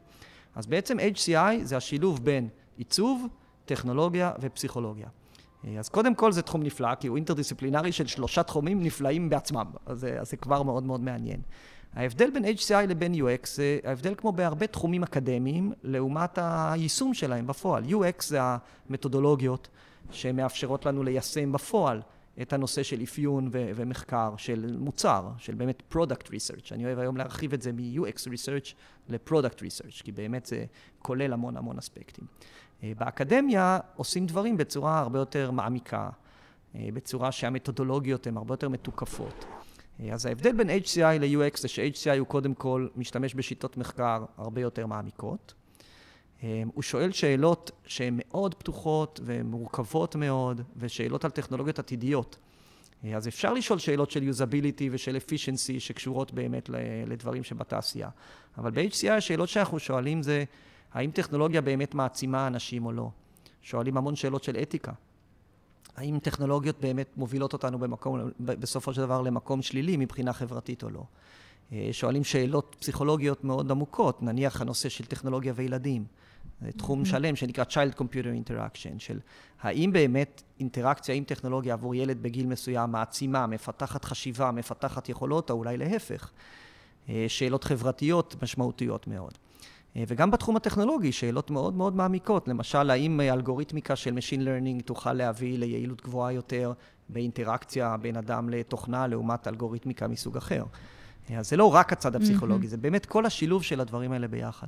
[0.55, 3.27] אז בעצם HCI זה השילוב בין עיצוב,
[3.65, 5.07] טכנולוגיה ופסיכולוגיה.
[5.67, 9.65] אה, אז קודם כל זה תחום נפלא, כי הוא אינטרדיסציפלינרי של שלושה תחומים נפלאים בעצמם,
[9.85, 11.41] אז, זה- אז זה כבר מאוד מאוד מעניין.
[11.93, 17.83] ההבדל בין HCI לבין UX זה ההבדל כמו בהרבה תחומים אקדמיים, לעומת היישום שלהם בפועל.
[17.83, 19.67] UX זה המתודולוגיות
[20.11, 22.01] שמאפשרות לנו ליישם בפועל
[22.41, 26.67] את הנושא של אפיון ו- ומחקר של מוצר, של באמת product research.
[26.71, 28.73] אני אוהב היום להרחיב את זה מ-UX research
[29.09, 30.65] ל-product research, כי באמת זה
[30.99, 32.25] כולל המון המון אספקטים.
[32.83, 36.09] אה, באקדמיה עושים דברים בצורה הרבה יותר מעמיקה,
[36.75, 39.45] אה, בצורה שהמתודולוגיות הן הרבה יותר מתוקפות.
[39.99, 44.61] אה, אז ההבדל בין HCI ל-UX זה ש-HCI הוא קודם כל משתמש בשיטות מחקר הרבה
[44.61, 45.53] יותר מעמיקות.
[46.73, 52.37] הוא שואל שאלות שהן מאוד פתוחות ומורכבות מאוד, ושאלות על טכנולוגיות עתידיות.
[53.15, 56.69] אז אפשר לשאול שאלות של יוזביליטי ושל efficiency שקשורות באמת
[57.07, 58.09] לדברים שבתעשייה.
[58.57, 60.43] אבל ב-HCI השאלות שאנחנו שואלים זה,
[60.97, 63.09] האם טכנולוגיה באמת מעצימה אנשים או לא?
[63.61, 64.91] שואלים המון שאלות של אתיקה.
[65.95, 71.03] האם טכנולוגיות באמת מובילות אותנו במקום, בסופו של דבר למקום שלילי מבחינה חברתית או לא?
[71.71, 76.05] אה, שואלים שאלות פסיכולוגיות מאוד עמוקות, נניח הנושא של טכנולוגיה וילדים.
[76.61, 79.19] זה תחום שלם שנקרא Child Computer Interaction, של
[79.61, 85.55] האם באמת אינטראקציה עם טכנולוגיה עבור ילד בגיל מסוים מעצימה, מפתחת חשיבה, מפתחת יכולות, או
[85.55, 86.31] אולי להפך.
[87.09, 89.37] אה, שאלות חברתיות משמעותיות מאוד.
[89.95, 92.47] אה, וגם בתחום הטכנולוגי, שאלות מאוד מאוד מעמיקות.
[92.47, 96.73] למשל, האם אה, אלגוריתמיקה של Machine Learning תוכל להביא ליעילות גבוהה יותר
[97.09, 100.63] באינטראקציה בין אדם לתוכנה לעומת אלגוריתמיקה מסוג אחר.
[101.29, 104.67] אה, אז זה לא רק הצד הפסיכולוגי, זה באמת כל השילוב של הדברים האלה ביחד.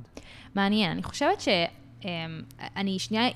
[0.54, 3.28] מעניין, אני חושבת שאני שנייה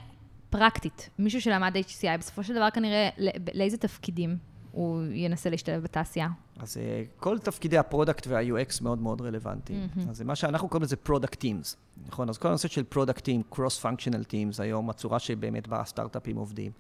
[0.51, 4.37] פרקטית, מישהו שלמד HCI, בסופו של דבר כנראה לא- לאיזה תפקידים
[4.75, 6.29] הוא ינסה להשתלב בתעשייה.
[6.59, 9.89] אז אה, כל תפקידי ה-product וה-UX מאוד מאוד רלוונטיים.
[9.97, 10.11] מהמם.
[10.11, 12.29] אז מה שאנחנו קוראים לזה product teams, נכון?
[12.29, 16.73] אז כל הנושא של product team, cross functional teams, היום הצורה שבאמת בה הסטארט-אפים עובדים.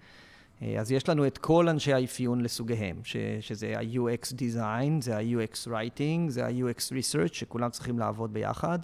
[0.62, 5.68] אה, אז יש לנו את כל אנשי האפיון לסוגיהם, ש, שזה ה-UX design, זה ה-UX
[5.68, 8.78] writing, זה ה-UX research, שכולם צריכים לעבוד ביחד.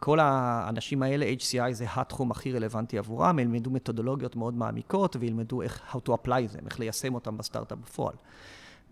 [0.00, 5.82] כל האנשים האלה, HCI זה התחום הכי רלוונטי עבורם, ילמדו מתודולוגיות מאוד מעמיקות וילמדו איך,
[5.92, 8.14] how to apply them, איך ליישם אותם בסטארט-אפ בפועל.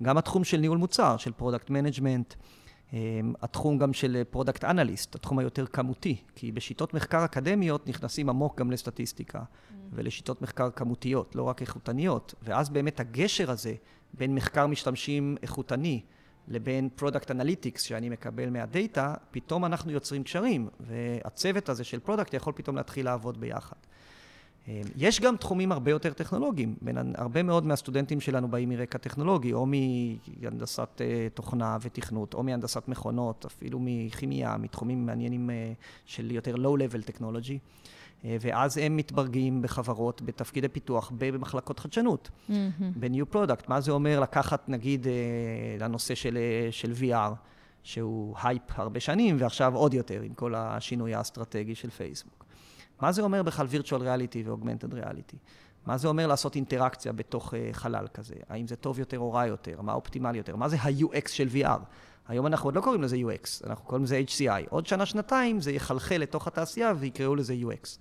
[0.02, 2.34] גם התחום של ניהול מוצר, של product management,
[3.42, 8.70] התחום גם של product analyst, התחום היותר כמותי, כי בשיטות מחקר אקדמיות נכנסים עמוק גם
[8.70, 9.74] לסטטיסטיקה mm.
[9.92, 13.74] ולשיטות מחקר כמותיות, לא רק איכותניות, ואז באמת הגשר הזה
[14.14, 16.02] בין מחקר משתמשים איכותני
[16.48, 22.52] לבין product analytics שאני מקבל מהדאטה, פתאום אנחנו יוצרים קשרים, והצוות הזה של product יכול
[22.56, 23.76] פתאום להתחיל לעבוד ביחד.
[24.68, 26.76] אה, יש גם תחומים הרבה יותר טכנולוגיים.
[26.82, 32.88] בין, הרבה מאוד מהסטודנטים שלנו באים מרקע טכנולוגי, או מהנדסת אה, תוכנה ותכנות, או מהנדסת
[32.88, 35.72] מכונות, אפילו מכימיה, מתחומים מעניינים אה,
[36.04, 37.58] של יותר low-level technology.
[38.24, 42.52] ואז הם מתברגים בחברות, בתפקידי פיתוח, במחלקות חדשנות, mm-hmm.
[43.00, 43.64] ב-new product.
[43.68, 45.06] מה זה אומר לקחת, נגיד,
[45.80, 46.38] לנושא של,
[46.70, 47.34] של VR,
[47.82, 52.44] שהוא הייפ הרבה שנים, ועכשיו עוד יותר, עם כל השינוי האסטרטגי של פייסבוק.
[53.00, 55.36] מה זה אומר בכלל virtual reality ו-augmented reality?
[55.86, 58.34] מה זה אומר לעשות אינטראקציה בתוך חלל כזה?
[58.48, 59.82] האם זה טוב יותר או רע יותר?
[59.82, 60.56] מה אופטימלי יותר?
[60.56, 61.80] מה זה ה-UX של VR?
[62.28, 64.68] היום אנחנו עוד לא קוראים לזה UX, אנחנו קוראים לזה HCI.
[64.70, 67.98] עוד שנה-שנתיים זה יחלחל לתוך התעשייה ויקראו לזה UX.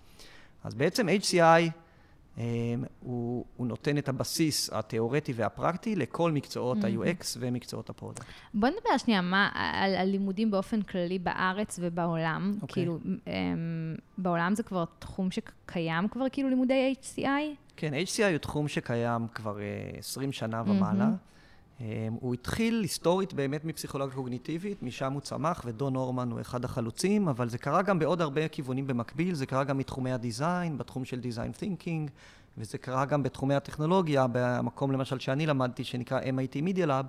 [0.64, 1.72] אז בעצם HCI
[2.38, 2.44] אמ,
[3.00, 6.88] הוא, הוא נותן את הבסיס התיאורטי והפרקטי לכל מקצועות mm-hmm.
[6.88, 8.26] ה-UX ומקצועות ה product.
[8.54, 12.54] בוא נדבר שנייה מה, על, על לימודים באופן כללי בארץ ובעולם.
[12.58, 12.62] Okay.
[12.62, 12.74] אוקיי.
[12.74, 13.30] כאילו, um,
[14.18, 17.22] בעולם זה כבר תחום שקיים כבר, כאילו לימודי HCI?
[17.76, 19.58] כן, HCI הוא תחום שקיים כבר
[19.96, 21.06] uh, 20 שנה ומעלה.
[21.06, 21.35] Mm-hmm.
[21.80, 21.82] Um,
[22.20, 27.50] הוא התחיל היסטורית באמת מפסיכולוגיה קוגניטיבית, משם הוא צמח, ודון נורמן הוא אחד החלוצים, אבל
[27.50, 31.20] זה קרה גם בעוד הרבה כיוונים במקביל, זה קרה גם מתחומי ה design, בתחום של
[31.20, 32.12] design thinking,
[32.58, 37.06] וזה קרה גם בתחומי הטכנולוגיה, במקום למשל שאני למדתי, שנקרא MIT Media Lab,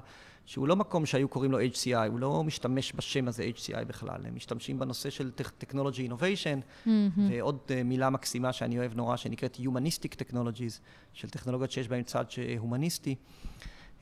[0.46, 4.35] שהוא לא מקום שהיו קוראים לו HCI, הוא לא משתמש בשם הזה HCI בכלל, הם
[4.35, 6.88] משתמשים בנושא של Technology Innovation, mm-hmm.
[7.31, 10.81] ועוד uh, מילה מקסימה שאני אוהב נורא, שנקראת Humanistic Technologies,
[11.12, 12.24] של טכנולוגיות שיש בהן צד
[12.59, 13.14] הומניסטי.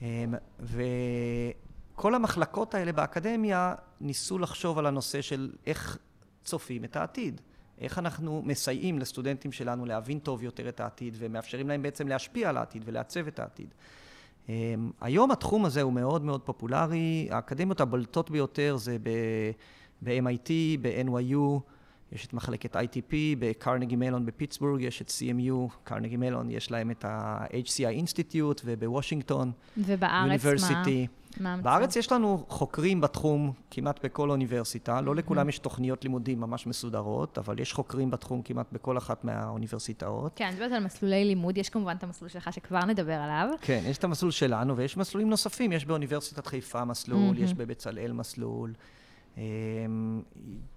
[0.01, 0.05] Um,
[0.61, 5.99] וכל המחלקות האלה באקדמיה ניסו לחשוב על הנושא של איך
[6.45, 7.41] צופים את העתיד.
[7.79, 12.57] איך אנחנו מסייעים לסטודנטים שלנו להבין טוב יותר את העתיד ומאפשרים להם בעצם להשפיע על
[12.57, 13.75] העתיד ולעצב את העתיד.
[14.49, 18.97] אמ, היום התחום הזה הוא מאוד מאוד פופולרי, האקדמיות הבולטות ביותר זה
[20.03, 21.61] ב-MIT, ב-NYU,
[22.13, 27.05] יש את מחלקת ITP, בקרנגי מלון בפיטסבורג יש את CMU, קרנגי מלון יש להם את
[27.05, 29.53] ה-HCI Institute ובוושינגטון.
[29.77, 30.85] ובארץ מה?
[31.41, 36.67] מה בארץ יש לנו חוקרים בתחום כמעט בכל אוניברסיטה, לא לכולם יש תוכניות לימודים ממש
[36.67, 40.33] מסודרות, אבל יש חוקרים בתחום כמעט בכל אחת מהאוניברסיטאות.
[40.37, 43.49] כן, אני מדברת על מסלולי לימוד, יש כמובן את המסלול שלך שכבר נדבר עליו.
[43.61, 48.73] כן, יש את המסלול שלנו ויש מסלולים נוספים, יש באוניברסיטת חיפה מסלול, יש בבצלאל מסלול.
[49.37, 50.23] אמ,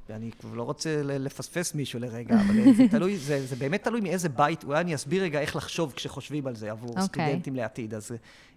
[0.10, 4.30] אני כבר לא רוצה לפספס מישהו לרגע, אבל זה תלוי, זה, זה באמת תלוי מאיזה
[4.30, 7.02] בית, אולי אני אסביר רגע איך לחשוב כשחושבים על זה עבור okay.
[7.02, 7.26] אוקיי.
[7.26, 7.94] סטודנטים לעתיד.
[7.94, 8.12] אז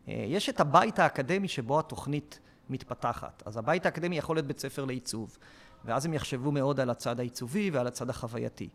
[0.08, 2.38] אה, יש את הבית האקדמי שבו התוכנית
[2.70, 3.42] מתפתחת.
[3.46, 5.38] אז הבית האקדמי יכול להיות בית ספר לעיצוב,
[5.84, 8.68] ואז הם יחשבו מאוד על הצד העיצובי ועל הצד החווייתי.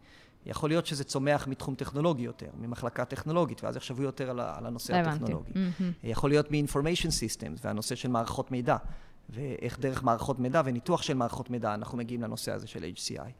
[0.46, 4.96] יכול להיות שזה צומח מתחום טכנולוגי יותר, ממחלקה טכנולוגית, ואז יחשבו יותר על, על הנושא
[4.96, 5.52] הטכנולוגי.
[5.52, 5.84] Mm-hmm.
[6.04, 8.78] יכול להיות מ-information systems והנושא של מערכות מידע.
[9.30, 13.32] ואיך דרך מערכות מידע וניתוח של מערכות מידע אנחנו מגיעים לנושא הזה של HCI.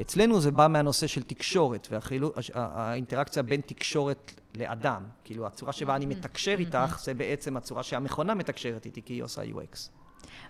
[0.00, 5.04] אצלנו זה בא מהנושא של תקשורת, והאינטראקציה בין תקשורת לאדם.
[5.24, 9.42] כאילו, הצורה שבה אני מתקשר איתך, זה בעצם הצורה שהמכונה מתקשרת איתי, כי היא עושה
[9.42, 9.90] UX.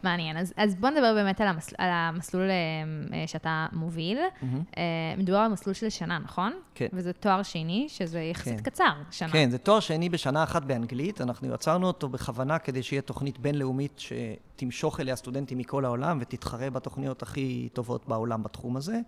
[0.03, 0.37] מעניין.
[0.37, 4.19] אז, אז בוא נדבר באמת על, המסל, על המסלול אה, שאתה מוביל.
[4.19, 4.79] Mm-hmm.
[5.19, 6.53] מדובר על מסלול של שנה, נכון?
[6.75, 6.87] כן.
[6.93, 8.71] וזה תואר שני, שזה יחסית כן.
[8.71, 9.33] קצר, שנה.
[9.33, 11.21] כן, זה תואר שני בשנה אחת באנגלית.
[11.21, 17.23] אנחנו יצרנו אותו בכוונה כדי שיהיה תוכנית בינלאומית שתמשוך אליה סטודנטים מכל העולם ותתחרה בתוכניות
[17.23, 19.01] הכי טובות בעולם בתחום הזה.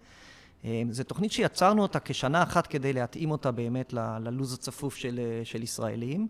[0.65, 5.63] אה, זו תוכנית שיצרנו אותה כשנה אחת כדי להתאים אותה באמת ללו"ז הצפוף של, של
[5.63, 6.29] ישראלים.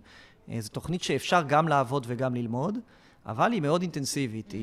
[0.58, 2.78] זו תוכנית שאפשר גם לעבוד וגם ללמוד.
[3.28, 4.50] אבל היא מאוד אינטנסיבית.
[4.50, 4.54] Mm-hmm.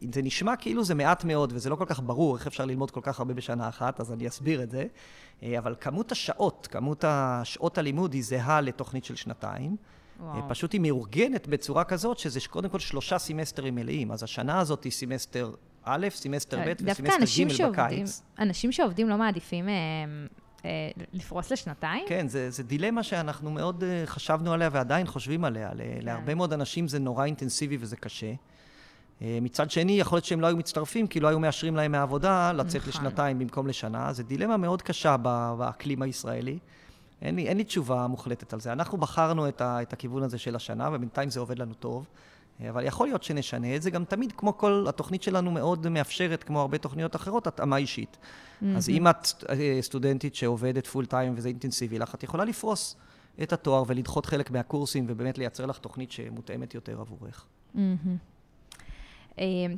[0.00, 2.90] היא, זה נשמע כאילו זה מעט מאוד, וזה לא כל כך ברור איך אפשר ללמוד
[2.90, 4.86] כל כך הרבה בשנה אחת, אז אני אסביר את זה.
[5.42, 9.76] אה, אבל כמות השעות, כמות השעות הלימוד היא זהה לתוכנית של שנתיים.
[10.20, 10.36] וואו.
[10.36, 14.12] אה, פשוט היא מאורגנת בצורה כזאת, שזה קודם כל שלושה סמסטרים מלאים.
[14.12, 15.52] אז השנה הזאת היא סמסטר
[15.84, 18.22] א', סמסטר ב' וסמסטר ג' בקיץ.
[18.38, 19.68] אנשים שעובדים לא מעדיפים...
[20.64, 22.04] אה, אה, לפרוס לשנתיים?
[22.08, 25.70] כן, זה, זה דילמה שאנחנו מאוד uh, חשבנו עליה ועדיין חושבים עליה.
[25.70, 25.76] כן.
[26.02, 28.32] להרבה מאוד אנשים זה נורא אינטנסיבי וזה קשה.
[28.32, 32.52] Uh, מצד שני, יכול להיות שהם לא היו מצטרפים, כי לא היו מאשרים להם מהעבודה
[32.52, 32.88] לצאת נכון.
[32.88, 34.12] לשנתיים במקום לשנה.
[34.12, 35.16] זו דילמה מאוד קשה
[35.58, 36.58] באקלים הישראלי.
[37.22, 38.72] אין לי, אין לי תשובה מוחלטת על זה.
[38.72, 42.06] אנחנו בחרנו את, ה, את הכיוון הזה של השנה, ובינתיים זה עובד לנו טוב.
[42.70, 46.60] אבל יכול להיות שנשנה את זה, גם תמיד, כמו כל, התוכנית שלנו מאוד מאפשרת, כמו
[46.60, 48.16] הרבה תוכניות אחרות, התאמה אישית.
[48.16, 48.66] Mm-hmm.
[48.76, 52.96] אז אם את אה, סטודנטית שעובדת פול טיים וזה אינטנסיבי לך, את יכולה לפרוס
[53.42, 57.46] את התואר ולדחות חלק מהקורסים, ובאמת לייצר לך תוכנית שמותאמת יותר עבורך.
[57.74, 57.78] Mm-hmm.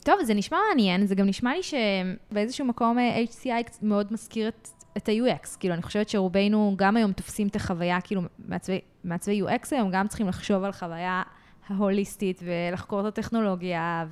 [0.04, 4.68] טוב, זה נשמע מעניין, זה גם נשמע לי שבאיזשהו מקום אה, HCI מאוד מזכיר את,
[4.96, 5.56] את ה-UX.
[5.58, 10.08] כאילו, אני חושבת שרובנו גם היום תופסים את החוויה, כאילו, מעצבי, מעצבי UX היום גם
[10.08, 11.22] צריכים לחשוב על חוויה
[11.70, 14.04] ההוליסטית ולחקור את הטכנולוגיה,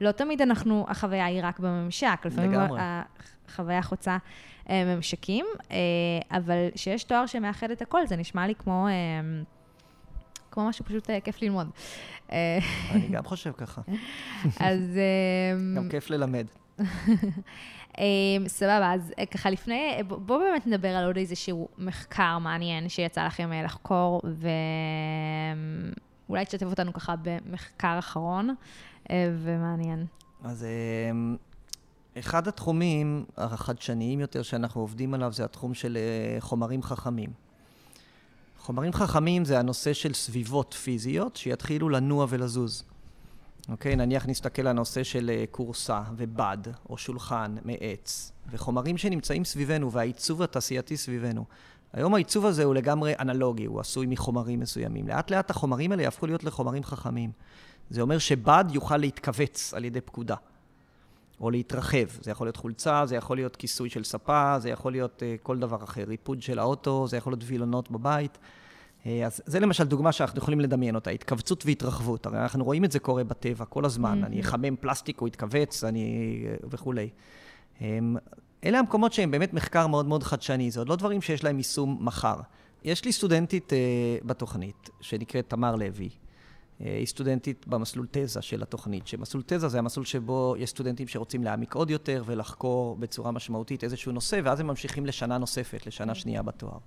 [0.00, 2.20] ולא תמיד אנחנו, החוויה היא רק בממשק.
[2.24, 2.80] לפעמים לגמרי.
[3.48, 4.16] החוויה חוצה
[4.70, 5.76] אה, ממשקים, אה,
[6.30, 8.86] אבל שיש תואר שמאחד את הכל, זה נשמע לי כמו...
[8.88, 8.92] אה,
[10.50, 11.70] כמו משהו פשוט כיף ללמוד.
[12.30, 13.80] אני גם חושב ככה.
[14.70, 14.98] אז...
[15.76, 16.46] גם כיף ללמד.
[18.46, 23.50] סבבה, אז ככה לפני, בוא- בואו באמת נדבר על עוד איזשהו מחקר מעניין שיצא לכם
[23.64, 24.20] לחקור,
[26.32, 28.54] ואולי תשתף אותנו ככה במחקר אחרון
[29.10, 30.06] אה, ומעניין.
[30.44, 30.66] אז
[31.10, 31.36] אמ,
[32.18, 37.30] אחד התחומים החדשניים יותר שאנחנו עובדים עליו זה התחום של אה, חומרים חכמים.
[38.58, 42.84] חומרים חכמים זה הנושא של סביבות פיזיות שיתחילו לנוע ולזוז.
[43.68, 46.58] אוקיי, נניח נסתכל על הנושא של אה, כורסה ובד,
[46.90, 51.44] או שולחן מעץ, וחומרים שנמצאים סביבנו והעיצוב התעשייתי סביבנו.
[51.92, 55.08] היום העיצוב הזה הוא לגמרי אנלוגי, הוא עשוי מחומרים מסוימים.
[55.08, 57.30] לאט לאט החומרים האלה יהפכו להיות לחומרים חכמים.
[57.90, 60.34] זה אומר שבד יוכל להתכווץ על ידי פקודה,
[61.40, 62.06] או להתרחב.
[62.20, 65.58] זה יכול להיות חולצה, זה יכול להיות כיסוי של ספה, זה יכול להיות uh, כל
[65.58, 68.38] דבר אחר, ריפוד של האוטו, זה יכול להיות וילונות בבית.
[68.38, 72.26] Uh, אז זה למשל דוגמה שאנחנו יכולים לדמיין אותה, התכווצות והתרחבות.
[72.26, 74.24] הרי אנחנו רואים את זה קורה בטבע כל הזמן.
[74.24, 76.44] אני אחמם פלסטיק, הוא יתכווץ, אני...
[76.70, 77.08] וכולי.
[77.78, 77.82] Um,
[78.64, 81.98] אלה המקומות שהם באמת מחקר מאוד מאוד חדשני, זה עוד לא דברים שיש להם יישום
[82.00, 82.36] מחר.
[82.84, 86.08] יש לי סטודנטית uh, בתוכנית, שנקראת תמר לוי.
[86.80, 91.44] אה, היא סטודנטית במסלול תזה של התוכנית, שמסלול תזה זה המסלול שבו יש סטודנטים שרוצים
[91.44, 96.42] להעמיק עוד יותר ולחקור בצורה משמעותית איזשהו נושא, ואז הם ממשיכים לשנה נוספת, לשנה שנייה
[96.42, 96.78] בתואר.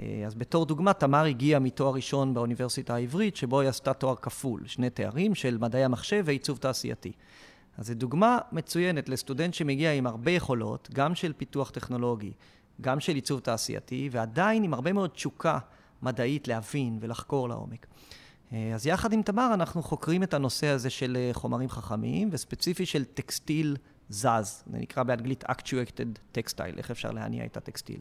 [0.00, 4.62] אה, אז בתור דוגמה, תמר הגיעה מתואר ראשון באוניברסיטה העברית, שבו היא עשתה תואר כפול,
[4.66, 7.12] שני תארים של מדעי המחשב ועיצוב תעשייתי.
[7.78, 12.32] אז זו דוגמה מצוינת לסטודנט שמגיע עם הרבה יכולות, גם של פיתוח טכנולוגי,
[12.80, 15.58] גם של עיצוב תעשייתי, ועדיין עם הרבה מאוד תשוקה
[16.02, 17.86] מדעית להבין ולחקור לעומק.
[18.52, 22.86] אה, אז יחד עם תמר אנחנו חוקרים את הנושא הזה של אה, חומרים חכמים, וספציפי
[22.86, 23.76] של טקסטיל
[24.08, 28.00] זז, זה נקרא באנגלית actuated textile, איך אפשר להניע את הטקסטיל.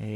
[0.00, 0.06] אה,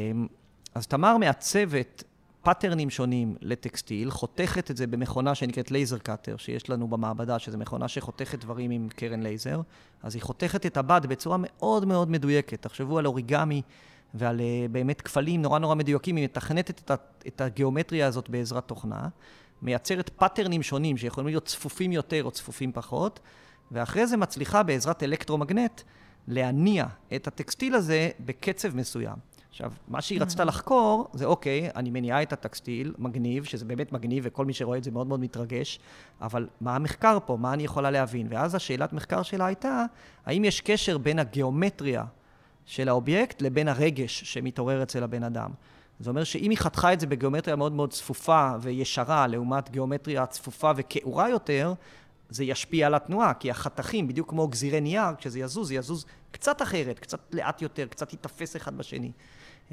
[0.74, 2.04] אז תמר מעצבת
[2.44, 7.88] patternים שונים לטקסטיל, חותכת את זה במכונה שנקראת laser cutter, שיש לנו במעבדה, שזו מכונה
[7.88, 9.60] שחותכת דברים עם קרן לייזר,
[10.02, 12.62] אז היא חותכת את הבד בצורה מאוד מאוד מדויקת.
[12.62, 13.62] תחשבו על אוריגמי
[14.14, 19.08] ועל uh, באמת כפלים נורא נורא מדויקים, היא מתכנתת את, את הגיאומטריה הזאת בעזרת תוכנה,
[19.62, 23.20] מייצרת patternים שונים שיכולים להיות צפופים יותר או צפופים פחות,
[23.72, 25.80] ואחרי זה מצליחה בעזרת אלקטרומגנט
[26.28, 29.33] להניע את הטקסטיל הזה בקצב מסוים.
[29.54, 34.24] עכשיו, מה שהיא רצתה לחקור זה, אוקיי, אני מניעה את הטקסטיל, מגניב, שזה באמת מגניב,
[34.26, 35.78] וכל מי שרואה את זה מאוד מאוד מתרגש,
[36.20, 37.36] אבל מה המחקר פה?
[37.36, 38.26] מה אני יכולה להבין?
[38.30, 39.84] ואז השאלת מחקר שלה הייתה,
[40.26, 42.04] האם יש קשר בין הגיאומטריה
[42.66, 45.50] של האובייקט לבין הרגש שמתעורר אצל הבן אדם?
[46.00, 50.70] זה אומר שאם היא חתכה את זה בגיאומטריה מאוד מאוד צפופה וישרה, לעומת גיאומטריה צפופה
[50.76, 51.74] וקעורה יותר,
[52.28, 56.62] זה ישפיע על התנועה, כי החתכים, בדיוק כמו גזירי נייר, כשזה יזוז, זה יזוז קצת
[56.62, 59.12] אחרת, קצת לאט יותר, קצת ייתפס אחד בשני.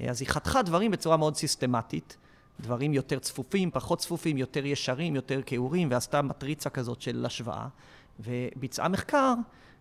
[0.10, 2.18] אז היא חתכה דברים בצורה מאוד סיסטמטית,
[2.60, 7.68] דברים יותר צפופים, פחות צפופים, יותר ישרים, יותר קעורים, ועשתה מטריצה כזאת של השוואה,
[8.20, 9.34] וביצעה מחקר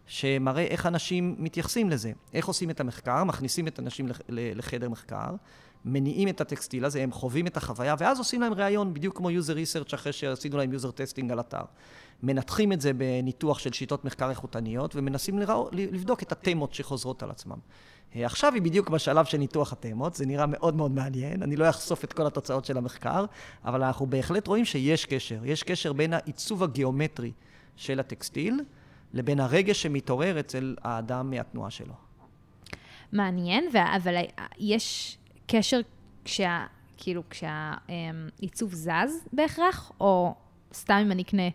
[0.07, 2.13] שמראה איך אנשים מתייחסים לזה.
[2.35, 3.25] איך עושים את המחקר?
[3.25, 5.35] מכניסים את האנשים לחדר מחקר,
[5.85, 9.33] מניעים את הטקסטיל הזה, הם חווים את החוויה, ואז עושים להם ראיון, בדיוק כמו user
[9.33, 11.63] research אחרי שעשינו להם user testing על אתר.
[12.23, 17.31] מנתחים את זה בניתוח של שיטות מחקר איכותניות, ומנסים לראו, לבדוק את התמות שחוזרות על
[17.31, 17.59] עצמם.
[18.17, 21.69] אה, עכשיו היא בדיוק בשלב של ניתוח התמות, זה נראה מאוד מאוד מעניין, אני לא
[21.69, 23.25] אחשוף את כל התוצאות של המחקר,
[23.65, 27.33] אבל אנחנו בהחלט רואים שיש קשר, יש קשר בין העיצוב הגיאומטרי
[27.77, 28.61] של הטקסטיל,
[29.13, 31.95] לבין הרגש שמתעורר אצל האדם מהתנועה שלו.
[33.13, 33.65] מעניין,
[33.97, 34.15] אבל
[34.59, 35.19] יש
[35.51, 35.81] קשר
[36.25, 36.67] כשה...
[37.03, 40.35] כאילו, כשהעיצוב זז בהכרח, או
[40.75, 41.49] סתם אם אני אקנה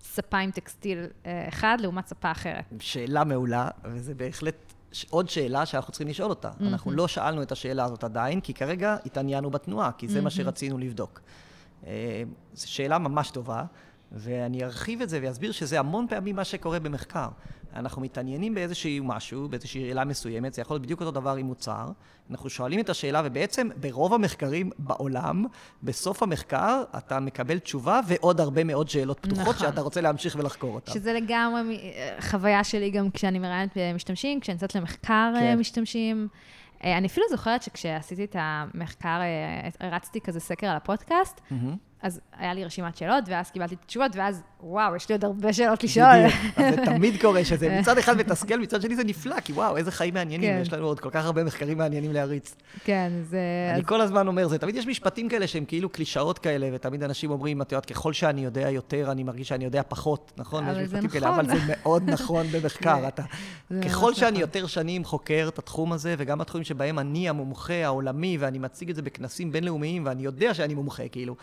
[0.00, 2.64] ספה עם טקסטיל אה, אחד לעומת ספה אחרת?
[2.80, 4.72] שאלה מעולה, וזה בהחלט
[5.10, 6.50] עוד שאלה שאנחנו צריכים לשאול אותה.
[6.50, 6.64] Mm-hmm.
[6.64, 10.22] אנחנו לא שאלנו את השאלה הזאת עדיין, כי כרגע התעניינו בתנועה, כי זה mm-hmm.
[10.22, 11.20] מה שרצינו לבדוק.
[11.86, 12.22] אה,
[12.54, 13.64] זו שאלה ממש טובה,
[14.14, 17.28] ואני ארחיב את זה ואסביר שזה המון פעמים מה שקורה במחקר.
[17.76, 21.86] אנחנו מתעניינים באיזשהו משהו, באיזושהי שאלה מסוימת, זה יכול להיות בדיוק אותו דבר עם מוצר.
[22.30, 25.44] אנחנו שואלים את השאלה, ובעצם ברוב המחקרים בעולם,
[25.82, 29.68] בסוף המחקר אתה מקבל תשובה ועוד הרבה מאוד שאלות פתוחות נכון.
[29.68, 30.92] שאתה רוצה להמשיך ולחקור אותן.
[30.92, 31.80] שזה לגמרי מ-
[32.20, 35.40] חוויה שלי גם כשאני מראיינת משתמשים, כשאני יוצאת למחקר כן.
[35.40, 35.58] כן.
[35.58, 36.28] משתמשים.
[36.84, 41.76] אה, אני אפילו זוכרת שכשעשיתי את המחקר, אה, הרצתי כזה סקר על הפודקאסט, מהמם.
[42.02, 45.52] אז היה לי רשימת שאלות, ואז קיבלתי את התשובות, ואז וואו, יש לי עוד הרבה
[45.52, 46.06] שאלות לשאול.
[46.26, 46.58] בדיוק.
[46.58, 49.90] אז זה תמיד קורה שזה מצד אחד מתסכל, מצד שני זה נפלא, כי וואו, איזה
[49.92, 50.58] חיים מעניינים, כן.
[50.62, 52.54] יש לנו עוד כל כך הרבה מחקרים מעניינים להריץ.
[52.84, 53.38] כן, זה...
[53.72, 57.02] אני אז- כל הזמן אומר זה, תמיד יש משפטים כאלה שהם כאילו קלישאות כאלה, ותמיד
[57.02, 60.64] אנשים אומרים, את יודעת, ככל שאני יודע יותר, אני מרגיש שאני יודע פחות, נכון?
[60.64, 61.50] אבל זה משפטים כאלה, נכון.
[61.50, 63.00] אבל זה מאוד נכון במחקר.
[63.00, 63.22] זה- אתה,
[63.84, 64.40] ככל שאני נכון.
[64.40, 68.96] יותר שנים חוקר את התחום הזה, וגם בתחומים שבהם אני המומחה העולמי, ואני מציג את
[68.96, 71.36] זה בכנסים בינלאומיים, ואני יודע שאני מומחה, כאילו,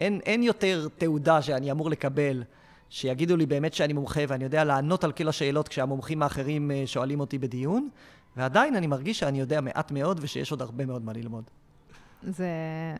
[0.00, 2.42] אין, אין יותר תעודה שאני אמור לקבל.
[2.90, 7.20] שיגידו לי באמת שאני מומחה ואני יודע לענות על כל השאלות כשהמומחים האחרים אה, שואלים
[7.20, 7.88] אותי בדיון,
[8.36, 11.44] ועדיין אני מרגיש שאני יודע מעט מאוד ושיש עוד הרבה מאוד מה ללמוד.
[12.22, 12.46] זה,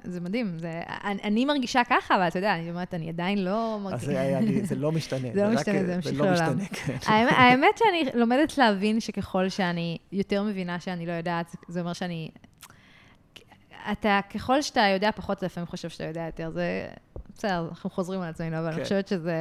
[0.05, 0.59] זה מדהים.
[0.59, 4.07] זה, אני, אני מרגישה ככה, אבל אתה יודע, אני אומרת, אני עדיין לא אז מרגישה...
[4.07, 5.29] זה, אני, זה לא משתנה.
[5.35, 6.59] זה לא משתנה, זה ממשיך לא לעולם.
[6.59, 6.97] משתנה, כן.
[7.07, 11.93] האמת, האמת שאני לומדת להבין שככל שאני יותר מבינה שאני לא יודעת, זה- זה אומר
[11.93, 12.31] שאני...
[13.93, 16.51] אתה, ככל שאתה יודע פחות, אתה לפעמים חושב שאתה יודע יותר.
[16.51, 16.89] זה...
[17.37, 18.77] בסדר, אנחנו חוזרים על עצמנו, אבל כן.
[18.77, 19.35] אני חושבת שזה,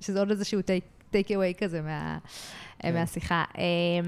[0.00, 0.60] שזה עוד איזשהו
[1.10, 2.18] טייק אווי כזה מה,
[2.78, 2.94] כן.
[2.94, 3.44] מהשיחה.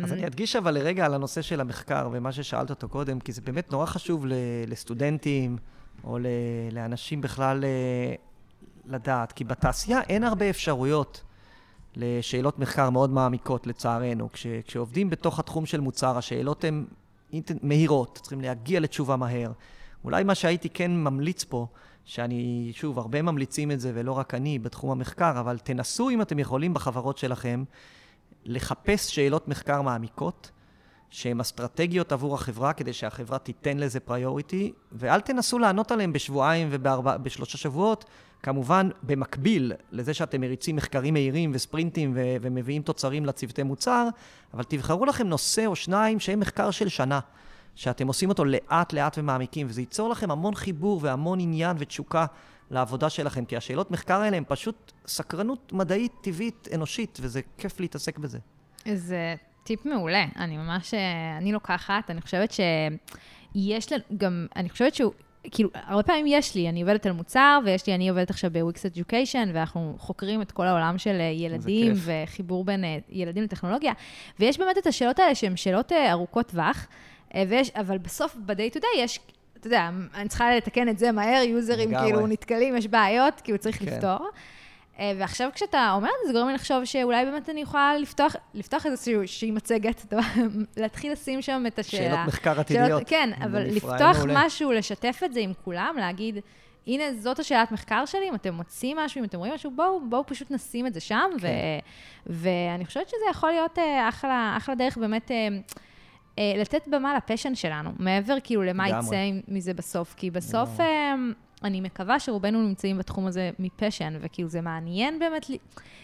[0.05, 3.33] אז אמ, אני אדגיש אבל לרגע על הנושא של המחקר ומה ששאלת אותו קודם, כי
[3.33, 4.25] זה באמת נורא חשוב
[4.67, 5.57] לסטודנטים
[6.05, 6.19] או
[6.73, 8.15] לאנשים בכלל אה,
[8.87, 11.23] לדעת, כי בתעשייה אין הרבה אפשרויות
[11.97, 14.33] לשאלות מחקר מאוד מעמיקות, לצערנו.
[14.33, 16.85] כש, כשעובדים בתוך התחום של מוצר, השאלות הן
[17.63, 19.53] מהירות, צריכים להגיע לתשובה מהר.
[20.05, 21.67] אולי מה שהייתי כן ממליץ פה,
[22.05, 26.39] שאני, שוב, הרבה ממליצים את זה, ולא רק אני, בתחום המחקר, אבל תנסו, אם אתם
[26.39, 27.65] יכולים, בחברות שלכם,
[28.45, 30.51] לחפש שאלות מחקר מעמיקות,
[31.11, 37.59] שהן אסטרטגיות עבור החברה, כדי שהחברה תיתן לזה פריוריטי, ואל תנסו לענות עליהן בשבועיים ובשלושה
[37.59, 38.05] שבועות,
[38.43, 44.09] כמובן במקביל לזה שאתם מריצים מחקרים מהירים וספרינטים ו- ומביאים תוצרים לצוותי מוצר,
[44.55, 47.21] אבל תבחרו לכם נושא או שניים שהם מחקר של שנה,
[47.75, 52.27] שאתם עושים אותו לאט-לאט ומעמיקים, וזה ייצור לכם המון חיבור והמון עניין ותשוקה
[52.71, 58.19] לעבודה שלכם, כי השאלות מחקר האלה הן פשוט סקרנות מדעית, טבעית, אנושית, וזה כיף להתעסק
[58.19, 58.39] בזה.
[58.95, 60.25] זה טיפ מעולה.
[60.37, 65.13] אני ממש, אה, אני לוקחת, אני חושבת שיש לנו, גם, אני חושבת שהוא,
[65.51, 68.95] כאילו, הרבה פעמים יש לי, אני עובדת על מוצר, ויש לי, אני עובדת עכשיו ב-Wix
[68.95, 71.93] Education, ואנחנו חוקרים את כל העולם של אה, ילדים.
[71.97, 73.93] וחיבור בין אה, ילדים לטכנולוגיה,
[74.41, 76.87] ויש באמת את השאלות האלה שהן שאלות אה, ארוכות טווח,
[77.49, 79.21] ויש, אבל בסוף, ב-day to day יש...
[79.61, 81.99] אתה יודע, אני צריכה לתקן את זה מהר, יוזרים.
[81.99, 83.87] כאילו נתקלים, יש בעיות, כאילו צריך כן.
[83.87, 84.29] לפתור.
[84.99, 88.37] אה, ועכשיו כשאתה אומר את זה, זה גורם לי לחשוב שאולי באמת אני יכולה לפתוח,
[88.55, 90.15] לפתוח איזושהי מצגת,
[90.77, 92.15] להתחיל לשים שם את השאלה.
[92.15, 92.89] שאלות מחקר עתידיות.
[92.89, 94.35] שאלות, כן, אבל לפתוח מעולה.
[94.37, 96.39] משהו, לשתף את זה עם כולם, להגיד,
[96.87, 100.27] הנה, זאת השאלת מחקר שלי, אם אתם מוצאים משהו, אם אתם רואים משהו, בואו, בואו
[100.27, 101.49] פשוט נשים את זה שם, ו, כן.
[102.27, 107.91] ואני חושבת שזה יכול להיות אה, אחלה, אחלה דרך באמת אה, לתת במה לפשן שלנו,
[107.99, 108.89] מעבר כאילו למה.
[108.89, 109.17] יצא
[109.49, 110.69] מזה בסוף, כי בסוף...
[110.69, 111.35] לגמרי.
[111.65, 115.47] אני מקווה שרובנו נמצאים בתחום הזה מפשן, וכאילו זה מעניין באמת,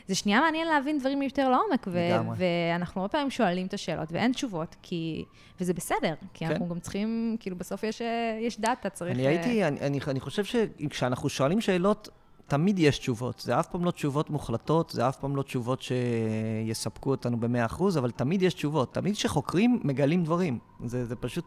[0.06, 1.98] זה שנייה מעניין להבין דברים יותר לעומק, ו-.
[2.36, 5.24] ואנחנו הרבה פעמים שואלים את השאלות, ואין תשובות, כי...
[5.60, 6.50] וזה בסדר, כי כן.
[6.50, 8.02] אנחנו גם צריכים, כאילו בסוף יש,
[8.40, 9.14] יש דאטה, צריך...
[9.14, 12.08] אני אה, הייתי, אני, אני, אני חושב שכשאנחנו שואלים שאלות,
[12.48, 13.40] תמיד יש תשובות.
[13.40, 18.10] זה אף פעם לא תשובות מוחלטות, זה אף פעם לא תשובות שיספקו אותנו ב-100%, אבל
[18.10, 18.94] תמיד יש תשובות.
[18.94, 20.58] תמיד כשחוקרים, מגלים דברים.
[20.84, 21.44] זה, זה פשוט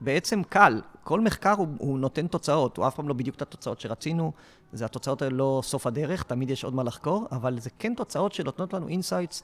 [0.00, 0.80] בעצם קל.
[1.04, 4.32] כל מחקר הוא, הוא נותן תוצאות, הוא אף פעם לא בדיוק את התוצאות שרצינו.
[4.72, 8.32] זה התוצאות האלה לא סוף הדרך, תמיד יש עוד מה לחקור, אבל זה כן תוצאות
[8.32, 9.42] שנותנות לנו insights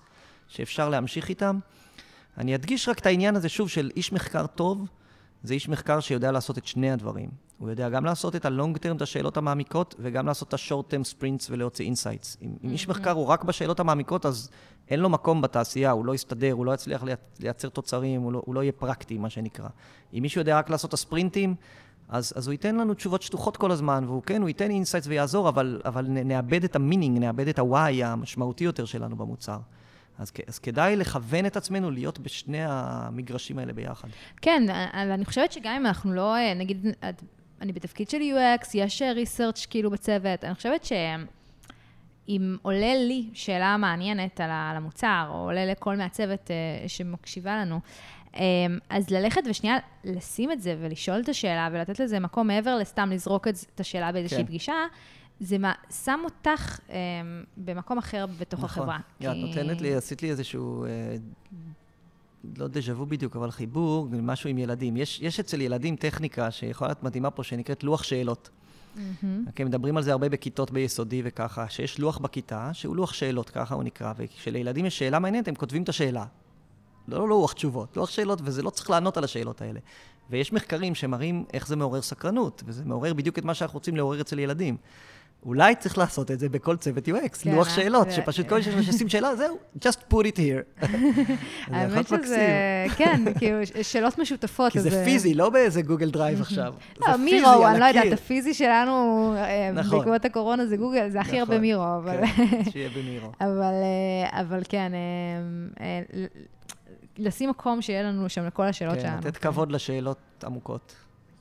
[0.48, 1.58] שאפשר להמשיך איתם.
[2.38, 4.86] אני אדגיש רק את העניין הזה שוב של איש מחקר טוב,
[5.44, 7.30] זה איש מחקר שיודע לעשות את שני הדברים.
[7.58, 11.14] הוא יודע גם לעשות את ה-long term, את השאלות המעמיקות, וגם לעשות את ה-short term
[11.14, 12.36] sprints ולהוציא insights.
[12.42, 14.50] אם, אם איש מחקר הוא רק בשאלות המעמיקות, אז
[14.88, 18.42] אין לו מקום בתעשייה, הוא לא יסתדר, הוא לא יצליח לייצ- לייצר תוצרים, הוא לא,
[18.46, 19.68] הוא לא יהיה פרקטי, מה שנקרא.
[20.14, 21.54] אם מישהו יודע רק לעשות את ה sprintים,
[22.08, 25.48] אז, אז הוא ייתן לנו תשובות שטוחות כל הזמן, והוא כן, הוא ייתן insights ויעזור,
[25.48, 29.58] אבל, אבל נאבד את ה meaning, נאבד את ה-why המשמעותי יותר שלנו במוצר.
[30.18, 34.08] אז, אז כדאי לכוון את עצמנו להיות בשני המגרשים האלה ביחד.
[34.42, 36.86] כן, אבל אני חושבת שגם אם אנחנו לא, אה, נגיד,
[37.60, 43.76] אני בתפקיד של UX, יש אה, research כאילו בצוות, אני חושבת שאם עולה לי שאלה
[43.76, 47.80] מעניינת על המוצר, או עולה לכל מהצוות אה, שמקשיבה לנו,
[48.36, 48.42] אה,
[48.88, 53.48] אז ללכת ושנייה לשים את זה ולשאול את השאלה ולתת לזה מקום מעבר לסתם לזרוק
[53.48, 54.46] את השאלה באיזושהי כן.
[54.46, 54.74] פגישה,
[55.40, 55.72] זה מה,
[56.04, 56.96] שם אותך אה,
[57.56, 58.98] במקום אחר בתוך החברה.
[59.20, 59.32] נכון.
[59.32, 61.16] את נותנת לי, עשית לי איזשהו, אה,
[62.56, 64.96] לא דז'ה וו בדיוק, אבל חיבור, משהו עם ילדים.
[64.96, 68.50] יש, יש אצל ילדים טכניקה שיכולה להיות מדהימה פה, שנקראת לוח שאלות.
[68.96, 69.44] מהמם.
[69.54, 73.74] כן, מדברים על זה הרבה בכיתות ביסודי וככה, שיש לוח בכיתה, שהוא לוח שאלות, ככה
[73.74, 76.24] הוא נקרא, וכשלילדים יש שאלה מעניינת, הם כותבים את השאלה.
[77.08, 79.80] לא לוח תשובות, לוח שאלות, וזה לא צריך לענות על השאלות האלה.
[80.30, 84.20] ויש מחקרים שמראים איך זה מעורר סקרנות, וזה מעורר בדיוק את מה שאנחנו רוצים לעורר
[84.20, 84.76] אצל ילדים.
[85.44, 87.72] אולי צריך לעשות את זה בכל צוות UX, כן, לוח אה?
[87.72, 90.82] שאלות, זה- שפשוט כל מי שעושים שאלה, זהו, just put it here.
[90.86, 94.72] זה האמת שזה, כן, כאילו, שאלות משותפות.
[94.72, 96.74] כי זה אה, פיזי, לא באיזה גוגל דרייב עכשיו.
[97.00, 98.12] לא, מירו, אני לא יודעת.
[98.12, 98.92] הפיזי שלנו,
[99.36, 99.98] אה, נכון.
[99.98, 102.26] בעקבות הקורונה זה גוגל, זה הכי נכון, הרבה מירו, אבל...
[102.26, 103.32] כן, שיהיה במירו.
[103.40, 103.72] אבל,
[104.32, 104.92] אבל כן,
[107.18, 109.16] לשים מקום שיהיה לנו שם לכל השאלות כן, שלנו.
[109.18, 110.94] לתת כבוד לשאלות עמוקות.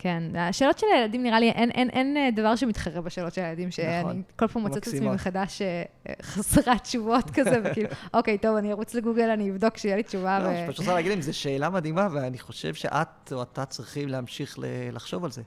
[0.03, 3.71] כן, השאלות של הילדים, נראה לי, אין, אין, אין אה, דבר שמתחרה בשאלות של הילדים,
[3.71, 4.21] שאני נכון.
[4.35, 5.09] כל פעם מוצאת את עצמי.
[5.09, 9.95] מחדש אה, אה, חסרת תשובות כזה, וכאילו, אוקיי, טוב, אני ארוץ לגוגל, אני אבדוק שיהיה
[9.95, 10.39] לי תשובה.
[10.39, 14.09] לא, ו- פשוט רוצה להגיד להם, זו שאלה מדהימה, ואני חושב שאת או אתה צריכים
[14.09, 14.55] להמשיך
[14.91, 15.41] לחשוב על זה.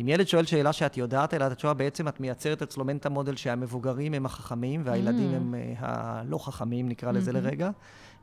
[0.00, 3.36] אם ילד שואל שאלה שאת יודעת אליה את התשובה, בעצם את מייצרת אצלו מנטה מודל
[3.36, 5.36] שהמבוגרים הם החכמים, והילדים Mm.
[5.36, 7.34] הם הלא חכמים, נקרא לזה Mhm.
[7.34, 7.70] לרגע.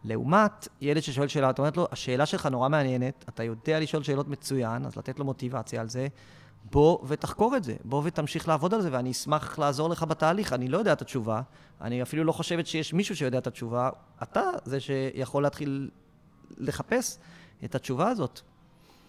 [0.03, 4.27] לעומת ילד ששואל שאלה, את אומרת לו, השאלה שלך נורא מעניינת, אתה יודע לשאול שאלות
[4.27, 6.07] מצוין, אז לתת לו מוטיבציה על זה.
[6.71, 10.53] בוא ותחקור את זה, בוא ותמשיך לעבוד על זה, ואני אשמח לעזור לך בתהליך.
[10.53, 11.41] אני לא יודע את התשובה,
[11.81, 13.89] אני אפילו לא חושבת שיש מישהו שיודע את התשובה.
[14.23, 15.89] אתה זה שיכול להתחיל
[16.57, 17.19] לחפש
[17.65, 18.41] את התשובה הזאת.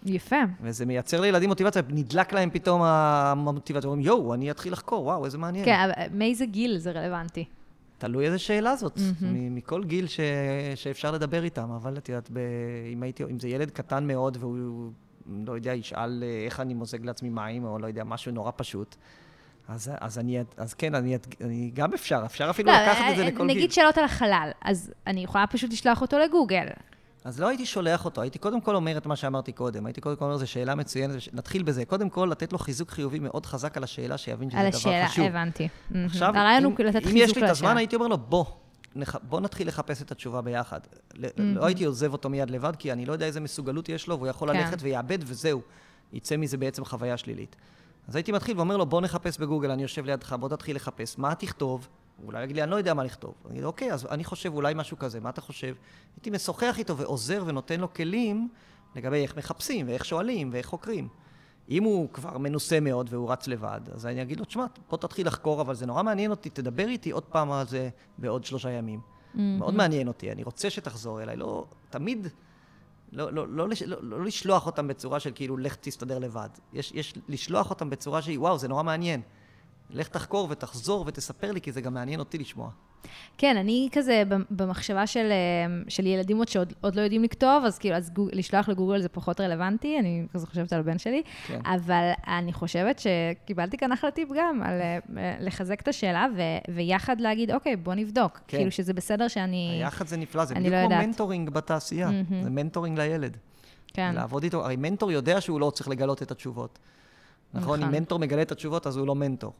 [0.05, 0.35] יפה.
[0.61, 5.37] וזה מייצר לילדים מוטיבציה, נדלק להם פתאום המוטיבציה, אומרים, יואו, אני אתחיל לחקור, וואו, איזה
[5.37, 5.65] מעניין.
[5.65, 7.45] כן, אבל מאיזה גיל זה רלוונטי?
[7.99, 8.99] תלוי איזה שאלה זאת.
[9.21, 10.19] מ- מכל גיל ש...
[10.75, 12.39] שאפשר לדבר איתם, אבל את יודעת, ב...
[12.93, 13.23] אם, הייתי...
[13.23, 14.91] אם זה ילד קטן מאוד והוא,
[15.45, 18.95] לא יודע, ישאל אה, איך אני מוזג לעצמי מים, או לא יודע, משהו נורא פשוט,
[19.67, 23.27] אז, אז, אני, אז כן, אני, אני גם אפשר, אפשר אפילו לקחת את זה אה,
[23.27, 23.69] לכל נגיד גיל.
[23.69, 26.65] שאלות על החלל, אז אני יכולה פשוט לשלוח אותו לגוגל.
[27.23, 29.85] אז לא הייתי שולח אותו, הייתי קודם כל אומר את מה שאמרתי קודם.
[29.85, 31.85] הייתי קודם כל אומר, זו שאלה מצוינת, נתחיל בזה.
[31.85, 35.07] קודם כל, לתת לו חיזוק חיובי מאוד חזק על השאלה, שיבין שזה על דבר השאלה,
[35.07, 35.25] חשוב.
[35.25, 35.67] הבנתי.
[36.05, 37.49] עכשיו, הרעיון הוא אם, אם יש לי את.
[37.49, 38.45] הזמן, הייתי אומר לו, בוא,
[38.95, 39.15] נח...
[39.23, 40.79] בוא נתחיל לחפש את התשובה ביחד.
[41.13, 44.17] ל- לא הייתי עוזב אותו מיד לבד, כי אני לא יודע איזה מסוגלות יש לו,
[44.17, 44.59] והוא יכול כן.
[44.59, 45.61] ללכת ויאבד וזהו.
[46.13, 47.55] יצא מזה בעצם חוויה שלילית.
[48.07, 51.17] אז הייתי מתחיל ואומר לו, בוא נחפש בגוגל, אני יושב לידך, בוא תתחיל לחפש.
[51.17, 51.87] מה תכתוב?
[52.25, 53.33] אולי יגיד לי, אני לא יודע מה לכתוב.
[53.45, 55.75] אני אגיד, אוקיי, אז אני חושב אולי משהו כזה, מה אתה חושב?
[56.15, 58.49] הייתי משוחח איתו ועוזר ונותן לו כלים
[58.95, 61.07] לגבי איך מחפשים, ואיך שואלים, ואיך חוקרים.
[61.69, 65.27] אם הוא כבר מנוסה מאוד והוא רץ לבד, אז אני אגיד לו, תשמע, בוא תתחיל
[65.27, 68.99] לחקור, אבל זה נורא מעניין אותי, תדבר איתי עוד פעם על זה בעוד שלושה ימים.
[69.33, 71.35] מאוד מעניין אותי, אני רוצה שתחזור אליי.
[71.37, 72.27] לא, תמיד,
[73.11, 76.49] לא, לא, לא, לש- לא, לא לשלוח אותם בצורה של כאילו, לך תסתדר לבד.
[76.73, 79.21] יש, יש לשלוח אותם בצורה שהיא, וואו, זה נורא מעניין.
[79.89, 82.69] לך תחקור ותחזור ותספר לי, כי זה גם מעניין אותי לשמוע.
[83.37, 87.77] כן, אני כזה במחשבה של, אה, של ילדים עוד שעוד עוד לא יודעים לכתוב, אז
[87.77, 91.59] כאילו, אז גוג, לשלוח לגוגל זה פחות רלוונטי, אני כזה חושבת על הבן שלי, כן.
[91.65, 96.41] אבל אני חושבת שקיבלתי כאן אחלה טיפ גם, על אה, לחזק את השאלה, ו,
[96.75, 98.39] ויחד להגיד, אוקיי, בוא נבדוק.
[98.47, 98.57] כן.
[98.57, 99.79] כאילו שזה בסדר שאני...
[99.83, 101.07] היחד זה נפלא, זה בדיוק לא כמו יודעת.
[101.07, 102.11] mentoring בתעשייה.
[102.11, 102.43] מהמם.
[102.43, 103.37] זה mentoring לילד.
[103.93, 104.15] כן.
[104.15, 106.79] לעבוד איתו, הרי מנטור יודע שהוא לא צריך לגלות את התשובות.
[107.53, 107.79] נכון?
[107.79, 107.99] אם נכון.
[107.99, 109.53] מנטור מגלה את התשובות, אז הוא לא מנטור.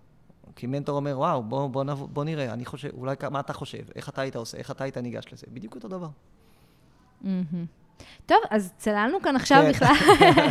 [0.56, 1.93] כי מנטור אומר, וואו, בוא, בוא, נב...
[2.00, 3.84] בוא נראה, אני חושב, אולי, מה אתה חושב?
[3.95, 4.58] איך אתה היית עושה?
[4.58, 5.45] איך אתה היית ניגש לזה?
[5.54, 6.08] בדיוק אותו דבר.
[7.22, 7.66] מהמם.
[8.26, 9.70] טוב, אז צללנו כאן עכשיו כן.
[9.70, 9.93] בכלל.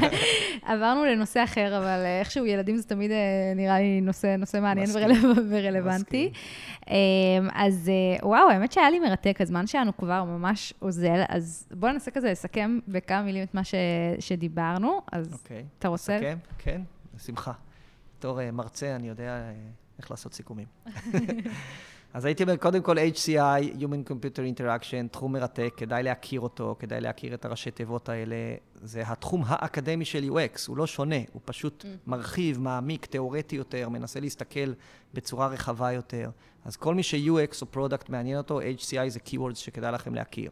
[0.72, 3.16] עברנו לנושא אחר, אבל אה, איכשהו ילדים זה תמיד אה,
[3.56, 4.88] נראה לי נושא, נושא מעניין.
[4.90, 6.32] ורלו- ורלוונטי.
[6.90, 6.94] אמ,
[7.54, 7.90] אז
[8.22, 12.30] אה, וואו, האמת שהיה לי מרתק, הזמן שלנו כבר ממש אוזל, אז בואו ננסה כזה
[12.30, 13.74] לסכם בכמה מילים את מה ש-
[14.18, 15.00] שדיברנו.
[15.12, 15.64] אז אוקיי.
[15.78, 16.14] אתה רוצה?
[16.16, 16.38] נסכם?
[16.58, 16.80] כן,
[17.14, 17.52] בשמחה.
[18.18, 19.40] בתור מרצה, אני יודע
[19.98, 20.66] איך לעשות סיכומים.
[22.14, 27.00] אז הייתי אומר, קודם כל HCI, Human Computer Interaction, תחום מרתק, כדאי להכיר אותו, כדאי
[27.00, 28.36] להכיר את הראשי תיבות האלה.
[28.74, 34.20] זה התחום האקדמי של UX, הוא לא שונה, הוא פשוט מרחיב, מעמיק, תיאורטי יותר, מנסה
[34.20, 34.72] להסתכל
[35.14, 36.30] בצורה רחבה יותר.
[36.64, 40.50] אז כל מי ש-UX או product מעניין אותו, HCI זה keywords שכדאי לכם להכיר.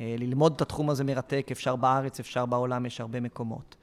[0.00, 3.76] אה, ללמוד את התחום הזה מרתק, אפשר בארץ, אפשר בעולם, יש הרבה מקומות.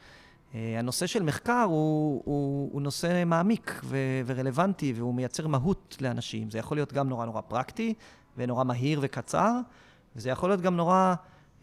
[0.55, 6.49] אה, הנושא של מחקר הוא, הוא, הוא נושא מעמיק ו- ורלוונטי, והוא מייצר מהות לאנשים.
[6.49, 7.93] זה יכול להיות גם נורא נורא פרקטי,
[8.37, 9.51] ונורא מהיר וקצר,
[10.15, 11.15] וזה יכול להיות גם נורא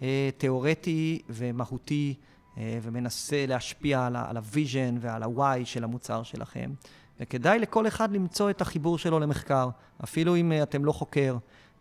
[0.03, 2.14] אה, תיאורטי ומהותי,
[2.59, 6.70] אה, ומנסה להשפיע על, ה- על ה vision ועל ה-why של המוצר שלכם.
[7.20, 9.68] וכדאי לכל אחד למצוא את החיבור שלו למחקר,
[10.05, 11.37] אפילו אם אה, אתם לא חוקר,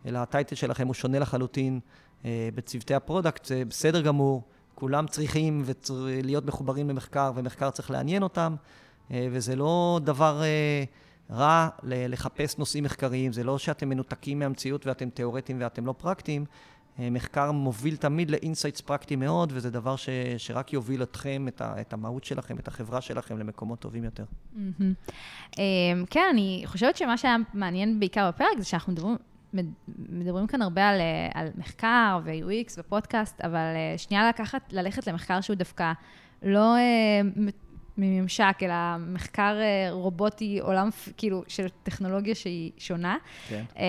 [0.06, 1.80] אלא ה title שלכם הוא שונה לחלוטין
[2.24, 4.42] אה, בצוותי ה product, זה בסדר גמור.
[4.76, 5.94] כולם צריכים וצר...
[6.22, 8.54] להיות מחוברים למחקר, ומחקר צריך לעניין אותם,
[9.10, 10.84] אה, וזה לא דבר אה,
[11.30, 16.44] רע לחפש נושאים מחקריים, זה לא שאתם מנותקים מהמציאות ואתם תיאורטיים ואתם לא פרקטיים.
[16.98, 20.08] אה, מחקר מוביל תמיד ל insights פרקטיים מאוד, וזה דבר ש,
[20.38, 24.24] שרק יוביל אתכם, את, ה, את המהות שלכם, את החברה שלכם, למקומות טובים יותר.
[24.52, 24.94] מהמם.
[25.58, 29.18] אמ, כן, אני חושבת שמה שהיה מעניין בעיקר בפרק זה שאנחנו מדברים, מד-
[30.08, 35.06] מדברים כאן הרבה על, אה, על מחקר ו-UX ו product, אבל אה, שנייה לקחת, ללכת
[35.06, 35.92] למחקר שהוא דווקא
[36.42, 37.20] לא אה,
[37.98, 39.56] מממשק, אלא מחקר
[39.90, 43.16] רובוטי, עולם כאילו של טכנולוגיה שהיא שונה.
[43.48, 43.64] כן.
[43.76, 43.82] אמ,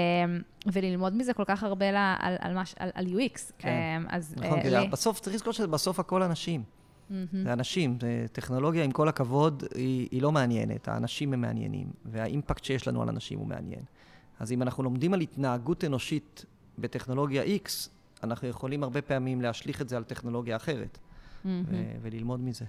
[0.73, 3.51] וללמוד מזה כל כך הרבה לה- על, על, מש, על, על UX.
[3.57, 3.69] כן.
[3.97, 6.63] אמ, אז נכון, כי לי- בסוף, צריך לזכור שבסוף הכל אנשים.
[7.09, 7.25] מהמם.
[7.43, 10.87] זה אנשים, זה טכנולוגיה, עם כל הכבוד, היא, היא לא מעניינת.
[10.87, 13.81] האנשים הם מעניינים, והאימפקט שיש לנו על אנשים הוא מעניין.
[14.39, 16.45] אז אם אנחנו לומדים על התנהגות אנושית
[16.79, 17.69] בטכנולוגיה X,
[18.23, 20.97] אנחנו יכולים הרבה פעמים להשליך את זה על טכנולוגיה אחרת,
[21.45, 21.63] מהמם.
[21.71, 22.65] ו- וללמוד מזה.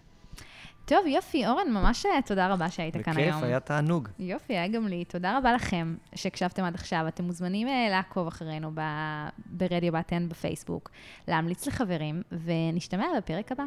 [0.85, 3.31] טוב, יופי, אורן, ממש אה, תודה רבה שהיית כאן היום.
[3.31, 4.09] בכיף, היה תענוג.
[4.19, 5.05] יופי, היה גם לי.
[5.05, 7.05] תודה רבה לכם שהקשבתם עד עכשיו.
[7.09, 10.91] אתם מוזמנים אה, לעקוב אחרינו ב- ברדיו בטן בפייסבוק,
[11.29, 13.65] להמליץ לחברים, ונשתמע בפרק הבא.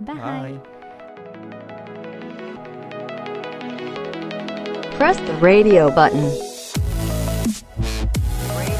[0.00, 0.14] ביי.
[0.40, 0.58] ביי.
[4.98, 6.51] Press the radio button.